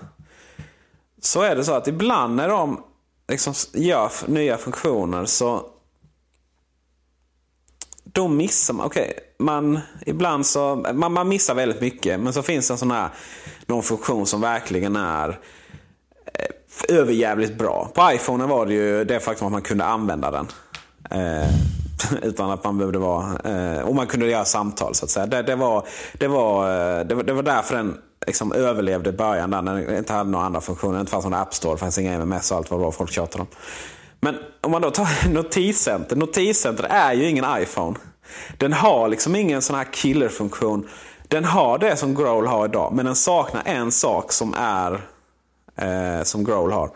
[1.22, 2.84] så är det så att ibland när de
[3.28, 5.66] liksom gör nya funktioner så
[8.04, 12.20] då missar man, okej, okay, man, ibland så, man, man missar väldigt mycket.
[12.20, 13.10] Men så finns det en sån här,
[13.66, 15.40] någon funktion som verkligen är
[16.90, 17.92] överjävligt bra.
[17.94, 20.48] På iPhone var det ju det faktum att man kunde använda den.
[21.12, 21.50] Eh,
[22.22, 25.26] utan att man behövde vara, eh, och man kunde göra samtal så att säga.
[25.26, 27.98] Det, det, var, det, var, eh, det, var, det var därför den
[28.28, 30.94] liksom överlevde i början där, när den inte hade några andra funktioner.
[30.94, 32.92] Det inte fanns någon App Store, det fanns inga MMS och allt vad det var
[32.92, 33.48] folk tjatade om.
[34.20, 36.16] Men om man då tar Notiscenter.
[36.16, 37.98] Notiscenter är ju ingen iPhone.
[38.58, 40.88] Den har liksom ingen sån här killerfunktion.
[41.28, 45.02] Den har det som Growl har idag, men den saknar en sak som är
[45.76, 46.92] eh, som Growl har.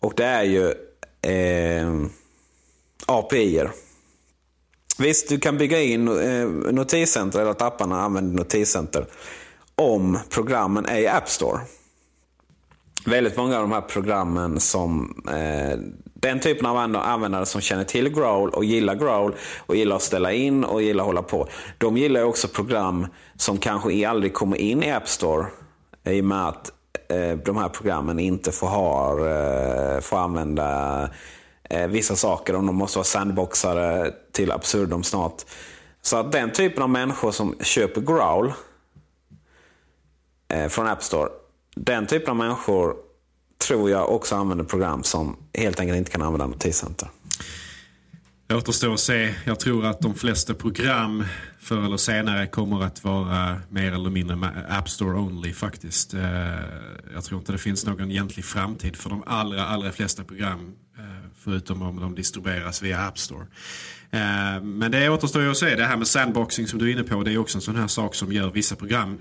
[0.00, 0.68] Och det är ju
[1.22, 1.92] eh,
[3.06, 3.70] API-er.
[4.98, 9.06] Visst, du kan bygga in eh, Notiscenter, eller att apparna använder Notiscenter
[9.74, 11.60] om programmen är i App Store.
[13.06, 15.78] Väldigt många av de här programmen som eh,
[16.14, 20.32] den typen av användare som känner till Growl och gillar Growl och gillar att ställa
[20.32, 21.48] in och gillar att hålla på.
[21.78, 23.06] De gillar också program
[23.36, 25.46] som kanske aldrig kommer in i App Store.
[26.04, 26.72] I och med att
[27.10, 31.08] Eh, de här programmen inte får, ha, eh, får använda
[31.70, 32.56] eh, vissa saker.
[32.56, 35.42] Om de måste vara sandboxare till absurdum snart.
[36.02, 38.52] Så att den typen av människor som köper Growl
[40.68, 41.28] från App Store.
[41.76, 42.96] Den typen av människor
[43.58, 47.08] tror jag också använder program som helt enkelt inte kan använda Notiscenter.
[48.54, 49.34] Återstår att se.
[49.44, 51.24] Jag tror att de flesta program
[51.58, 56.14] förr eller senare kommer att vara mer eller mindre App Store only faktiskt.
[56.14, 56.20] Eh,
[57.14, 61.04] jag tror inte det finns någon egentlig framtid för de allra, allra flesta program eh,
[61.38, 63.46] förutom om de distribueras via App Store.
[64.10, 65.76] Eh, men det återstår ju att se.
[65.76, 67.86] Det här med sandboxing som du är inne på det är också en sån här
[67.86, 69.18] sak som gör vissa program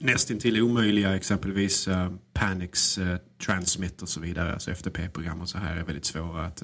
[0.00, 1.88] nästintill omöjliga exempelvis
[2.34, 2.98] Panics
[3.46, 4.52] Transmit och så vidare.
[4.52, 6.62] Alltså FTP-program och så här är väldigt svåra att,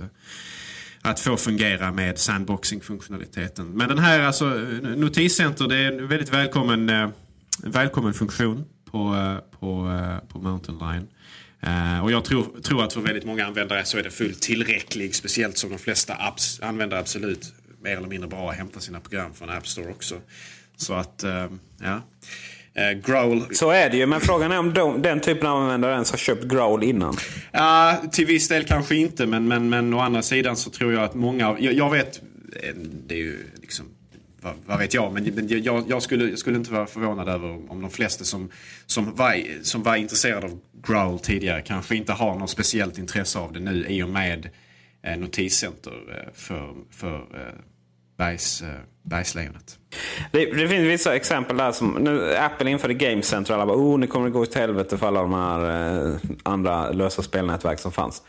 [1.03, 3.71] att få fungera med sandboxing-funktionaliteten.
[3.73, 4.45] Men den här alltså
[4.97, 7.13] Notiscenter det är en väldigt välkommen, en
[7.63, 11.09] välkommen funktion på, eh, på, eh, på Mountain Line.
[11.67, 15.15] Uh, och jag tror, tror att för väldigt många användare så är det fullt tillräcklig.
[15.15, 19.35] Speciellt som de flesta apps använder absolut mer eller mindre bra att hämta sina program
[19.35, 20.21] från App Store också.
[20.77, 21.47] Så att, uh,
[21.83, 22.03] ja.
[22.79, 23.55] Uh, growl.
[23.55, 26.19] Så är det ju, men frågan är om de, den typen av användare ens har
[26.19, 27.17] köpt Growl innan?
[27.53, 30.93] Ja, uh, till viss del kanske inte, men, men, men å andra sidan så tror
[30.93, 31.63] jag att många av...
[31.63, 32.23] Jag, jag vet,
[32.63, 32.75] eh,
[33.07, 33.87] det är ju liksom...
[34.43, 37.71] Vad, vad vet jag, men, men jag, jag, skulle, jag skulle inte vara förvånad över
[37.71, 38.51] om de flesta som,
[38.87, 43.53] som, var, som var intresserade av Growl tidigare kanske inte har något speciellt intresse av
[43.53, 44.49] det nu i och med
[45.03, 47.55] eh, Notiscenter eh, för, för eh,
[48.19, 48.69] Bergs, eh,
[49.11, 49.79] Bergslejonet.
[50.33, 53.99] Det, det, finns vissa exempel där som nu, Apple införde Game Center alla bara oh,
[53.99, 57.93] nu kommer det gå till helvete för alla de här eh, andra lösa spelnätverk som
[57.93, 58.23] fanns.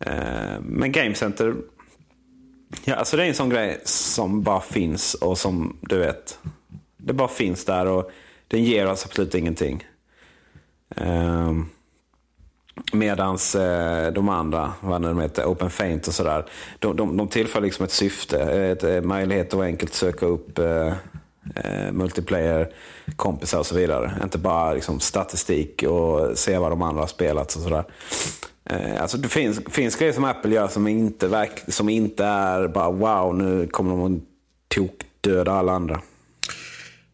[0.00, 1.54] Eh, men Game Center,
[2.84, 6.38] ja, alltså det är en sån grej som bara finns och som du vet,
[6.96, 8.10] det bara finns där och
[8.48, 9.86] den ger oss absolut ingenting.
[10.96, 11.52] Eh,
[12.92, 16.44] Medans eh, de andra, vad de heter, Open Faint och sådär,
[16.78, 20.92] de, de, de tillför liksom ett syfte, ett, ett möjlighet att enkelt söka upp eh,
[21.54, 22.68] eh, multiplayer,
[23.16, 24.12] kompisar och så vidare.
[24.22, 27.84] Inte bara liksom, statistik och se vad de andra har spelat och sådär.
[28.70, 32.68] Eh, alltså det finns, finns grejer som Apple gör som inte, verk, som inte är
[32.68, 34.22] bara wow, nu kommer de att
[34.68, 36.00] tokdöda alla andra.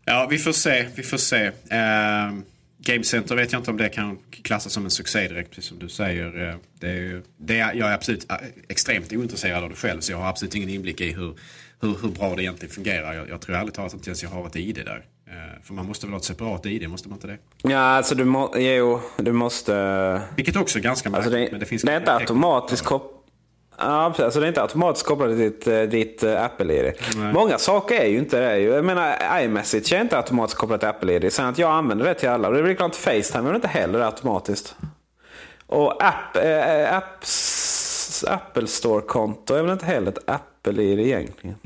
[0.05, 0.87] Ja, vi får se.
[0.95, 1.47] Vi får se.
[1.47, 2.39] Uh,
[2.85, 5.79] Game Center vet jag inte om det kan klassas som en succé direkt, precis som
[5.79, 6.49] du säger.
[6.49, 8.37] Uh, det är, ju, det är, jag är absolut uh,
[8.69, 11.35] extremt ointresserad av det själv, så jag har absolut ingen inblick i hur,
[11.81, 13.15] hur, hur bra det egentligen fungerar.
[13.15, 15.05] Jag, jag tror ärligt talat inte ens jag har ett ID där.
[15.29, 17.39] Uh, för man måste väl ha ett separat ID, måste man inte det?
[17.63, 20.23] Ja, alltså du, må, jo, du måste...
[20.37, 21.27] Vilket också är ganska märkligt.
[21.27, 23.14] Alltså det, men det, finns det är inte automatiskt kopplat
[23.79, 24.25] Ja, precis.
[24.25, 26.93] Alltså det är inte automatiskt kopplat till ditt, eh, ditt eh, Apple-ID.
[27.33, 28.59] Många saker är ju inte det.
[28.59, 31.33] Jag menar, iMessage är inte automatiskt kopplat till Apple-ID.
[31.33, 32.51] Sen att jag använder det till alla.
[32.51, 34.77] Det är likadant Facetime är inte heller automatiskt.
[35.67, 41.57] Och app, äh, apps, Apple Store-konto är väl inte heller ett Apple-ID egentligen.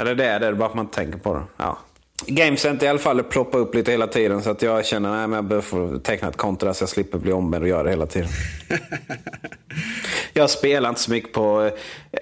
[0.00, 1.42] Eller det är det, bara att man tänker på det.
[1.56, 1.78] Ja.
[2.26, 5.44] Gamecenter i alla fall ploppar upp lite hela tiden så att jag känner att jag
[5.44, 8.06] behöver få teckna ett konto där så jag slipper bli ombedd att göra det hela
[8.06, 8.28] tiden.
[10.32, 11.70] jag spelar inte så mycket på...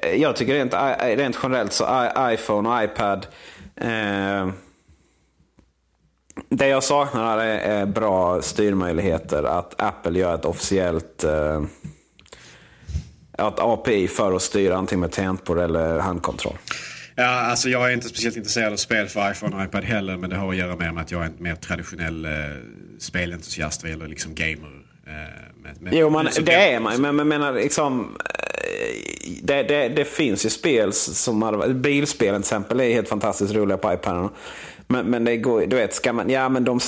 [0.03, 0.74] Eh, jag tycker rent,
[1.18, 1.84] rent generellt så
[2.18, 3.26] iPhone och iPad.
[3.76, 4.49] Eh,
[6.49, 9.42] det jag saknar är, är bra styrmöjligheter.
[9.42, 11.62] Att Apple gör ett officiellt eh,
[13.38, 16.57] ett API för att styra antingen med tangentbord eller handkontroll.
[17.21, 20.16] Ja, alltså jag är inte speciellt intresserad av spel för iPhone och iPad heller.
[20.16, 22.31] Men det har att göra med att jag är en mer traditionell eh,
[22.99, 24.71] spelentusiast gäller liksom gamer.
[25.07, 25.12] Eh,
[25.62, 27.01] med, med, jo, man, det är man.
[27.01, 28.16] Men jag menar liksom...
[28.25, 31.62] Eh, det, det, det, finns ju spel som...
[31.75, 34.29] Bilspelen till exempel är helt fantastiskt roliga på iPaden.
[34.87, 36.31] Men, men det går, du vet, ska man...
[36.31, 36.81] Ja, men de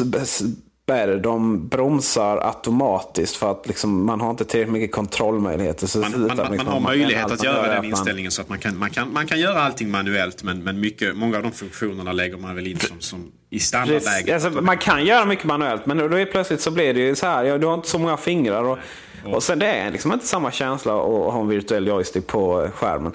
[0.90, 5.86] spärr, de bromsar automatiskt för att liksom, man har inte tillräckligt mycket kontrollmöjligheter.
[5.86, 8.78] Så man, man, man, man har möjlighet att göra den inställningen så att man kan,
[8.78, 12.36] man, kan, man kan göra allting manuellt men, men mycket, många av de funktionerna lägger
[12.36, 14.44] man väl in som, som i standardläget.
[14.44, 17.26] Alltså, man kan göra mycket manuellt men då är plötsligt så blir det ju så
[17.26, 18.62] här, ja, du har inte så många fingrar.
[18.62, 18.78] Och,
[19.24, 22.68] och, och sen det är liksom inte samma känsla att ha en virtuell joystick på
[22.74, 23.12] skärmen.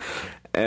[0.53, 0.63] Eh,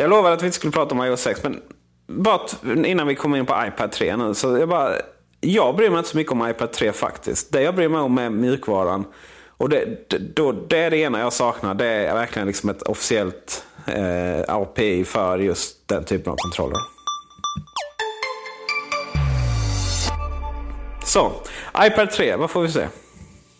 [0.00, 1.60] jag lovade att vi inte skulle prata om iOS 6 men
[2.08, 2.40] bara
[2.86, 4.34] innan vi kommer in på iPad 3 nu.
[4.34, 4.92] Så jag bara
[5.40, 7.52] jag bryr mig inte så mycket om iPad 3 faktiskt.
[7.52, 9.04] Det jag bryr mig om är mjukvaran.
[9.58, 11.74] Och det, då, det är det ena jag saknar.
[11.74, 16.78] Det är verkligen liksom ett officiellt eh, API för just den typen av kontroller.
[21.04, 21.32] Så,
[21.78, 22.88] iPad 3, vad får vi se?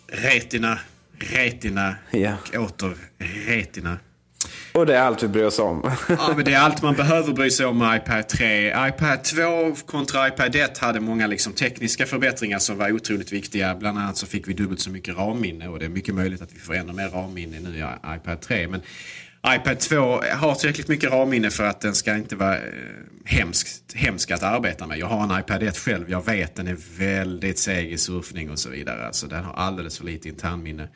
[0.06, 0.78] Retina,
[1.18, 2.32] Retina ja.
[2.54, 2.96] och åter
[3.46, 3.98] Retina.
[4.76, 5.92] Och det är allt vi bryr oss om.
[6.08, 8.68] ja, men det är allt man behöver bry sig om med iPad 3.
[8.88, 13.74] iPad 2 kontra iPad 1 hade många liksom tekniska förbättringar som var otroligt viktiga.
[13.74, 16.52] Bland annat så fick vi dubbelt så mycket RAM-minne och det är mycket möjligt att
[16.52, 17.84] vi får ännu mer RAM-minne nu i
[18.16, 18.68] iPad 3.
[18.68, 18.82] Men
[19.46, 22.62] iPad 2 har tillräckligt mycket RAM-minne för att den ska inte vara eh,
[23.24, 24.98] hemsk, hemsk att arbeta med.
[24.98, 26.10] Jag har en iPad 1 själv.
[26.10, 29.06] Jag vet den är väldigt seg i surfning och så vidare.
[29.06, 30.88] Alltså den har alldeles för lite internminne.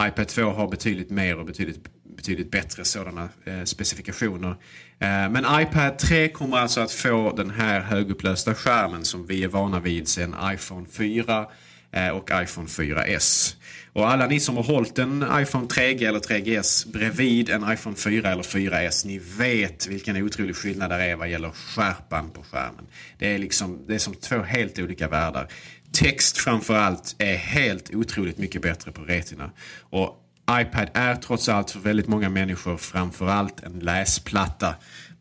[0.00, 4.50] iPad 2 har betydligt mer och betydligt betydligt bättre sådana eh, specifikationer.
[4.98, 9.48] Eh, men iPad 3 kommer alltså att få den här högupplösta skärmen som vi är
[9.48, 11.46] vana vid sedan iPhone 4
[11.92, 13.56] eh, och iPhone 4S.
[13.92, 18.32] Och alla ni som har hållit en iPhone 3G eller 3GS bredvid en iPhone 4
[18.32, 22.86] eller 4S, ni vet vilken otrolig skillnad det är vad gäller skärpan på skärmen.
[23.18, 25.48] Det är, liksom, det är som två helt olika världar.
[25.92, 29.50] Text framförallt är helt otroligt mycket bättre på Retina.
[29.80, 34.74] Och iPad är trots allt för väldigt många människor framförallt en läsplatta.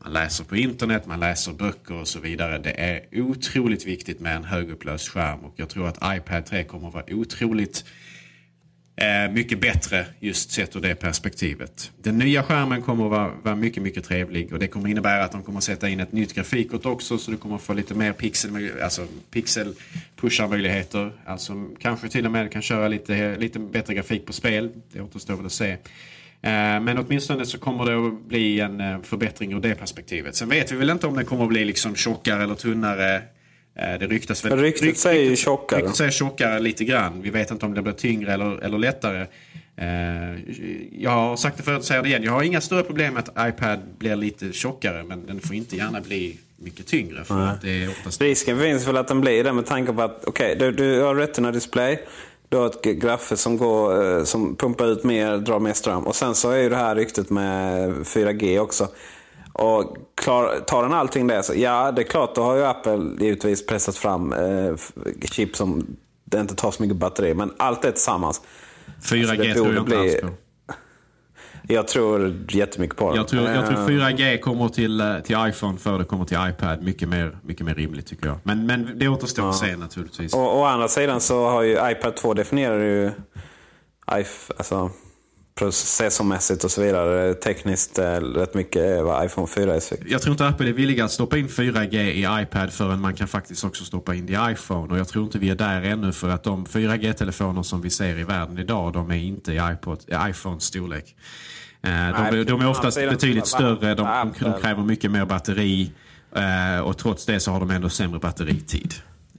[0.04, 2.58] Man läser på internet, man läser böcker och så vidare.
[2.58, 6.88] Det är otroligt viktigt med en högupplöst skärm och jag tror att iPad 3 kommer
[6.88, 8.03] att vara otroligt eh,
[8.96, 11.92] Eh, mycket bättre just sett ur det perspektivet.
[12.02, 15.32] Den nya skärmen kommer att vara, vara, mycket, mycket trevlig och det kommer innebära att
[15.32, 17.96] de kommer att sätta in ett nytt grafikkort också så du kommer att få lite
[17.96, 19.76] mer pixel, alltså pixel
[20.16, 21.12] pusharmöjligheter.
[21.26, 24.72] Alltså kanske till och med kan köra lite, lite bättre grafik på spel.
[24.92, 25.72] Det återstår väl att se.
[25.72, 25.80] Eh,
[26.82, 30.36] men åtminstone så kommer det att bli en eh, förbättring ur det perspektivet.
[30.36, 33.22] Sen vet vi väl inte om den kommer att bli liksom tjockare eller tunnare
[33.76, 34.60] det ryktas väl...
[34.60, 35.80] Ryktet rykt, säger ju tjockare.
[35.80, 37.22] Ryktet säger tjockare lite grann.
[37.22, 39.28] Vi vet inte om det blir tyngre eller, eller lättare.
[39.76, 40.40] Eh,
[40.92, 42.24] jag har sagt det förut och säger det igen.
[42.24, 45.04] Jag har inga större problem med att iPad blir lite tjockare.
[45.04, 47.24] Men den får inte gärna bli mycket tyngre.
[47.24, 48.22] För att det är oftast...
[48.22, 51.16] Risken finns väl att den blir det med tanke på att okay, du, du har
[51.16, 52.00] Retina display.
[52.50, 56.08] Du har ett graffe som, går, eh, som pumpar ut mer, drar mer ström.
[56.08, 58.88] Och sen så är ju det här ryktet med 4G också.
[59.54, 63.00] Och klar, tar den allting det så ja, det är klart, då har ju Apple
[63.26, 64.76] givetvis pressat fram eh,
[65.32, 65.88] chip som
[66.26, 67.34] det inte tar så mycket batteri.
[67.34, 68.42] Men allt det tillsammans.
[69.02, 70.30] 4G Alltså, det tror jag inte bli- alls på.
[71.68, 73.18] Jag tror jättemycket på det.
[73.18, 76.38] Jag tror, jag tror Eh, 4G kommer till, eh, till iPhone före det kommer till
[76.50, 76.84] iPad.
[76.84, 78.38] Mycket mer, mycket mer rimligt tycker jag.
[78.44, 80.34] Men, men det återstår att se naturligtvis.
[80.34, 83.12] Och å andra sidan så har ju iPad 2 definierar ju
[84.08, 84.90] iPh- alltså,
[85.56, 87.34] processormässigt och så vidare.
[87.34, 89.80] Tekniskt eh, rätt mycket är vad iPhone 4 är.
[89.80, 93.14] Så- Jag tror inte Apple är villiga att stoppa in 4G i iPad förrän man
[93.14, 94.94] kan faktiskt också stoppa in det i iPhone.
[94.94, 98.20] Och jag tror inte vi är där ännu för att de 4G-telefoner som vi ser
[98.20, 101.16] i världen idag, de är inte i, iPod, i iPhones storlek.
[101.82, 101.92] Eh,
[102.32, 105.92] De, de är oftast betydligt större, de, de kräver mycket mer batteri.
[106.36, 108.94] eh, Och trots det så har de ändå sämre batteritid.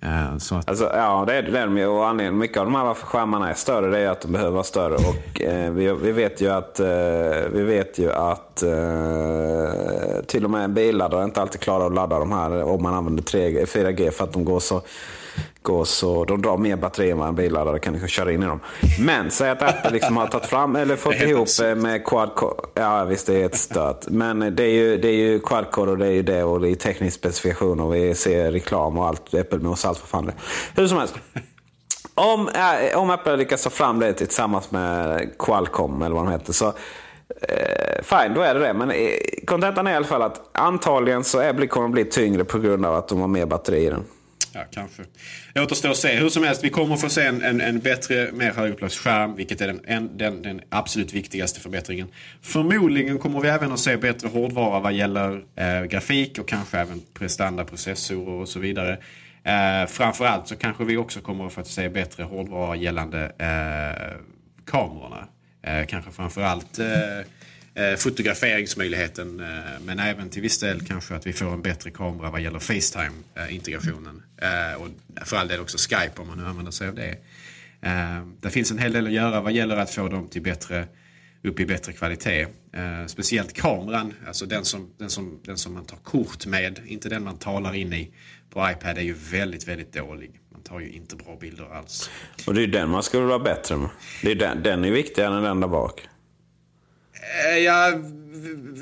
[0.04, 1.58] Eh, så att, Alltså, ja, det är det.
[1.58, 1.88] är.
[1.88, 4.52] Och anledningen, mycket av de här varför skärmarna är större det är att de behöver
[4.52, 4.94] vara större.
[4.94, 6.86] Och, eh, vi, vi vet ju att, eh,
[7.52, 12.18] vi vet ju att eh, till och med en billaddare inte alltid klarar att ladda
[12.18, 14.82] de här om man använder 3G, 4G för att de går så,
[15.64, 18.46] går så de drar mer batteri än vad en billaddare kan liksom köra in i
[18.46, 18.60] dem.
[19.00, 22.66] Men säg att Apple liksom har tagit fram eller fått ihop eh, med quad-core.
[22.74, 24.08] Ja visst, det är ett stöt.
[24.08, 26.70] Men det är ju, det är ju quad-core och det är ju det och det
[26.70, 29.34] är teknisk specifikation och vi ser reklam och allt.
[29.34, 30.80] Äppelmos och allt vad fan det är.
[30.80, 31.14] Hur som helst.
[32.14, 36.52] Om, äh, om Apple lyckas ta fram det tillsammans med Qualcomm eller vad de heter
[36.52, 36.66] så
[37.48, 38.72] eh, fine, då är det det.
[38.72, 38.96] Men eh,
[39.46, 42.86] kontentan är i alla fall att antagligen så är, kommer de bli tyngre på grund
[42.86, 44.04] av att de har mer batteri i den.
[44.54, 45.02] Ja, kanske.
[45.52, 46.16] Det återstår att se.
[46.16, 49.66] Hur som helst, vi kommer få se en, en, en bättre, mer högupplöst-skärm, vilket är
[49.66, 52.08] den, en, den, den absolut viktigaste förbättringen.
[52.42, 57.02] Förmodligen kommer vi även att se bättre hårdvara vad gäller eh, grafik och kanske även
[57.14, 58.98] prestanda, processorer och så vidare.
[59.44, 64.20] Eh, framförallt så kanske vi också kommer att få se bättre hårdvara gällande eh,
[64.66, 65.28] kamerorna.
[65.62, 66.86] Eh, kanske framförallt eh,
[67.76, 69.40] Eh, fotograferingsmöjligheten.
[69.40, 69.46] Eh,
[69.84, 74.22] men även till viss del kanske att vi får en bättre kamera vad gäller Facetime-integrationen.
[74.36, 74.88] Eh, och
[75.26, 77.16] för all del också Skype om man nu använder sig av det.
[78.40, 80.86] Det finns en hel del att göra vad gäller att få dem till bättre,
[81.42, 82.46] upp i bättre kvalitet.
[83.06, 87.24] Speciellt kameran, alltså den som, den, som, den som man tar kort med, inte den
[87.24, 88.10] man talar in i
[88.50, 90.40] på iPad är ju väldigt, väldigt dålig.
[90.52, 92.10] Man tar ju inte bra bilder alls.
[92.46, 93.88] Och det är den man skulle vara bättre med.
[94.22, 96.08] Det är den, den är viktigare än den där bak.
[97.50, 98.04] Eh, Jag,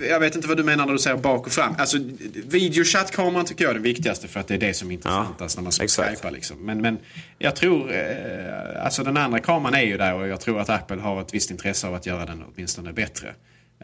[0.08, 1.74] jag vet inte vad du menar när du säger bak och fram.
[1.78, 1.98] Alltså,
[2.46, 5.62] videochattkameran tycker jag är den viktigaste för att det är det som är intressantast när
[5.62, 6.10] man ska exakt.
[6.10, 6.30] skypa.
[6.30, 6.66] Liksom.
[6.66, 6.98] Men, men
[7.38, 11.00] jag tror, eh, alltså den andra kameran är ju där och jag tror att Apple
[11.00, 13.34] har ett visst intresse av att göra den åtminstone bättre.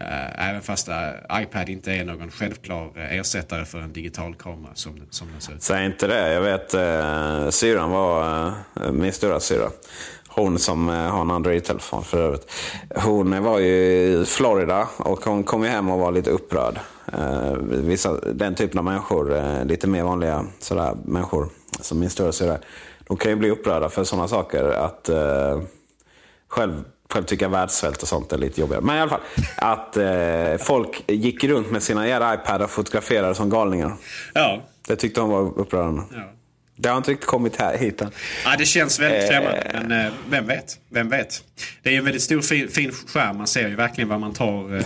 [0.00, 0.88] Eh, även fast
[1.32, 5.62] iPad inte är någon självklar ersättare för en digital kamera som, som den ser ut.
[5.62, 6.32] Säg inte det.
[6.32, 8.46] Jag vet eh, syrran var,
[8.82, 9.70] eh, min stora syra.
[10.39, 12.51] Hon som eh, har en Android-telefon för övrigt.
[12.95, 16.80] Hon var ju i Florida och hon kom ju hem och var lite upprörd.
[17.12, 21.49] Eh, vissa, den typen av människor, eh, lite mer vanliga sådär, människor
[21.80, 22.59] som min stora syra.
[23.01, 24.64] De kan ju bli upprörda för sådana saker.
[24.64, 25.62] Att eh,
[26.49, 28.82] själv, själv tycker jag världssvält och sånt är lite jobbigare.
[28.82, 29.20] Men i alla fall,
[29.57, 33.93] att eh, folk gick runt med sina jävla iPad och fotograferade som galningar.
[34.34, 34.62] Ja.
[34.89, 36.03] Det tyckte hon var upprörande.
[36.11, 36.38] Ja.
[36.81, 38.11] Det har inte riktigt kommit här, hit än.
[38.45, 39.29] Ja, det känns väldigt Eh.
[39.29, 39.70] främmande.
[39.89, 40.79] Men eh, vem vet?
[40.89, 41.43] Vem vet?
[41.83, 43.37] Det är en väldigt stor fin, fin skärm.
[43.37, 44.83] Man ser ju verkligen vad man tar eh,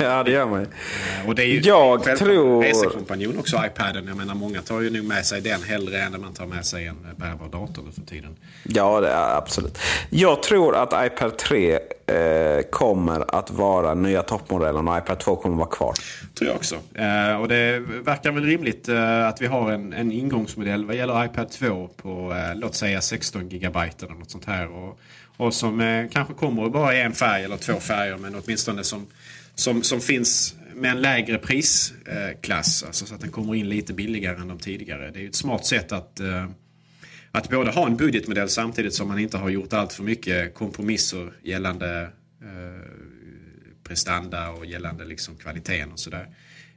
[0.00, 0.66] ja, det gör man ju.
[0.66, 4.06] Eh, Och det är ju Jag tror- resekompanjon också, iPaden.
[4.06, 6.86] Jag menar, många tar ju nog med sig den hellre än man tar med sig
[6.86, 8.36] en eh, bärbar dator nu för tiden.
[8.62, 9.78] Ja, det är absolut.
[10.10, 11.72] Jag tror att iPad 3
[12.06, 15.94] eh, kommer att vara nya toppmodellen och iPad 2 kommer att vara kvar
[16.42, 16.98] tror jag också.
[17.00, 21.24] Eh, och det verkar väl rimligt eh, att vi har en, en ingångsmodell vad gäller
[21.24, 24.68] iPad 2 på eh, låt säga 16 gigabyte eller något sånt här.
[24.68, 25.00] Och,
[25.36, 29.06] och som eh, kanske kommer bara i en färg eller två färger men åtminstone som,
[29.54, 32.82] som, som finns med en lägre prisklass.
[32.82, 35.10] Eh, alltså så att den kommer in lite billigare än de tidigare.
[35.10, 36.46] Det är ju ett smart sätt att eh,
[37.34, 41.32] att både ha en budgetmodell samtidigt som man inte har gjort allt för mycket kompromisser
[41.42, 42.10] gällande
[42.42, 43.01] eh,
[43.84, 46.28] prestanda och gällande liksom kvaliteten och sådär.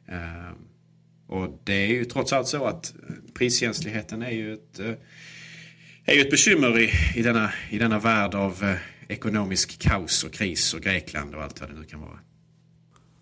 [0.07, 0.51] Eh,
[1.27, 4.93] och det är ju trots allt så att eh, priskänsligheten är ju ett, eh,
[6.05, 8.75] är ju ett bekymmer i, i, denna, i denna värld av eh,
[9.07, 12.19] ekonomisk kaos och kris och Grekland och allt vad det nu kan vara.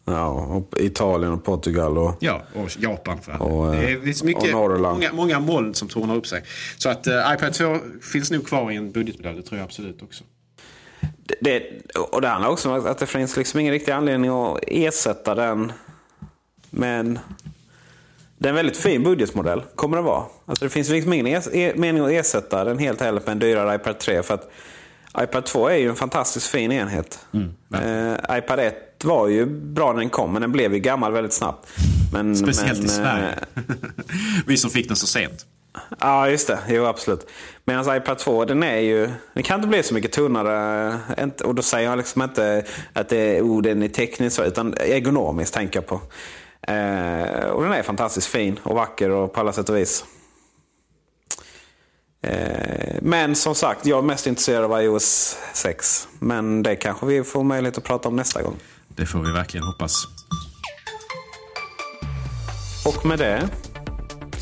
[0.05, 2.17] Ja, och Italien och Portugal och...
[2.19, 3.41] Ja, och Japan för.
[3.41, 6.43] Och, Det finns mycket, många, många moln som tornar upp sig.
[6.77, 10.01] Så att eh, iPad 2 finns nog kvar i en budgetmodell, det tror jag absolut
[10.01, 10.23] också.
[11.41, 11.63] Det,
[12.11, 15.71] och det handlar också om att det finns liksom ingen riktig anledning att ersätta den.
[16.69, 17.19] Men
[18.37, 20.23] det är en väldigt fin budgetmodell, kommer det vara.
[20.45, 23.39] Alltså det finns liksom ingen es, e, mening att ersätta den helt heller på en
[23.39, 24.23] dyrare iPad 3.
[24.23, 24.51] För att
[25.23, 27.25] iPad 2 är ju en fantastiskt fin enhet.
[27.73, 31.33] eh, iPad 1 var ju bra när den kom, men den blev ju gammal väldigt
[31.33, 31.67] snabbt.
[32.13, 33.29] Men, Speciellt men, i Sverige.
[33.55, 33.61] eh,
[34.47, 35.45] Vi som fick den så sent.
[35.99, 36.59] Ja, just det.
[36.67, 37.27] Jo, absolut.
[37.65, 39.09] Medan iPad 2, den är ju...
[39.33, 40.99] Den kan inte bli så mycket tunnare.
[41.43, 44.73] Och då säger jag liksom inte att det är, oh, den är tekniskt så, utan
[44.73, 46.01] ergonomiskt tänker jag på.
[46.67, 50.05] Eh, och den är fantastiskt fin och vacker och på alla sätt och vis.
[52.21, 56.07] Eh, men som sagt, jag är mest intresserad av iOS 6.
[56.19, 58.55] Men det kanske vi får möjlighet att prata om nästa gång.
[58.87, 59.93] Det får vi verkligen hoppas.
[62.85, 63.49] Och med det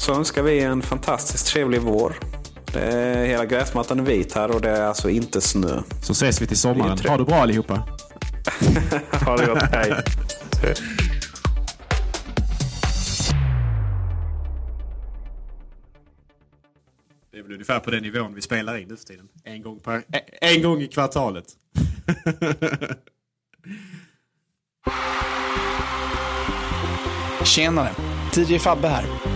[0.01, 2.19] så önskar vi en fantastiskt trevlig vår.
[2.73, 5.81] Det är, hela gräsmattan är vit här och det är alltså inte snö.
[6.03, 6.99] Så ses vi till sommaren.
[7.07, 7.73] Ha det bra allihopa.
[9.25, 9.93] ha det gott, hej.
[17.31, 19.27] Det är väl ungefär på den nivån vi spelar in nu för tiden.
[19.43, 20.01] En gång, per, en,
[20.41, 21.45] en gång i kvartalet.
[27.43, 27.89] Tjenare!
[28.35, 29.30] DJ Fabbe här.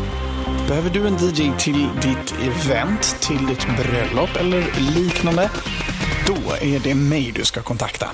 [0.67, 4.63] Behöver du en DJ till ditt event, till ditt bröllop eller
[4.95, 5.49] liknande?
[6.27, 8.07] Då är det mig du ska kontakta.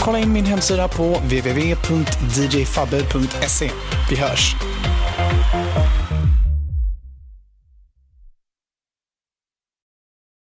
[0.00, 3.70] Kolla in min hemsida på www.djfabbe.se.
[4.10, 4.56] Vi hörs!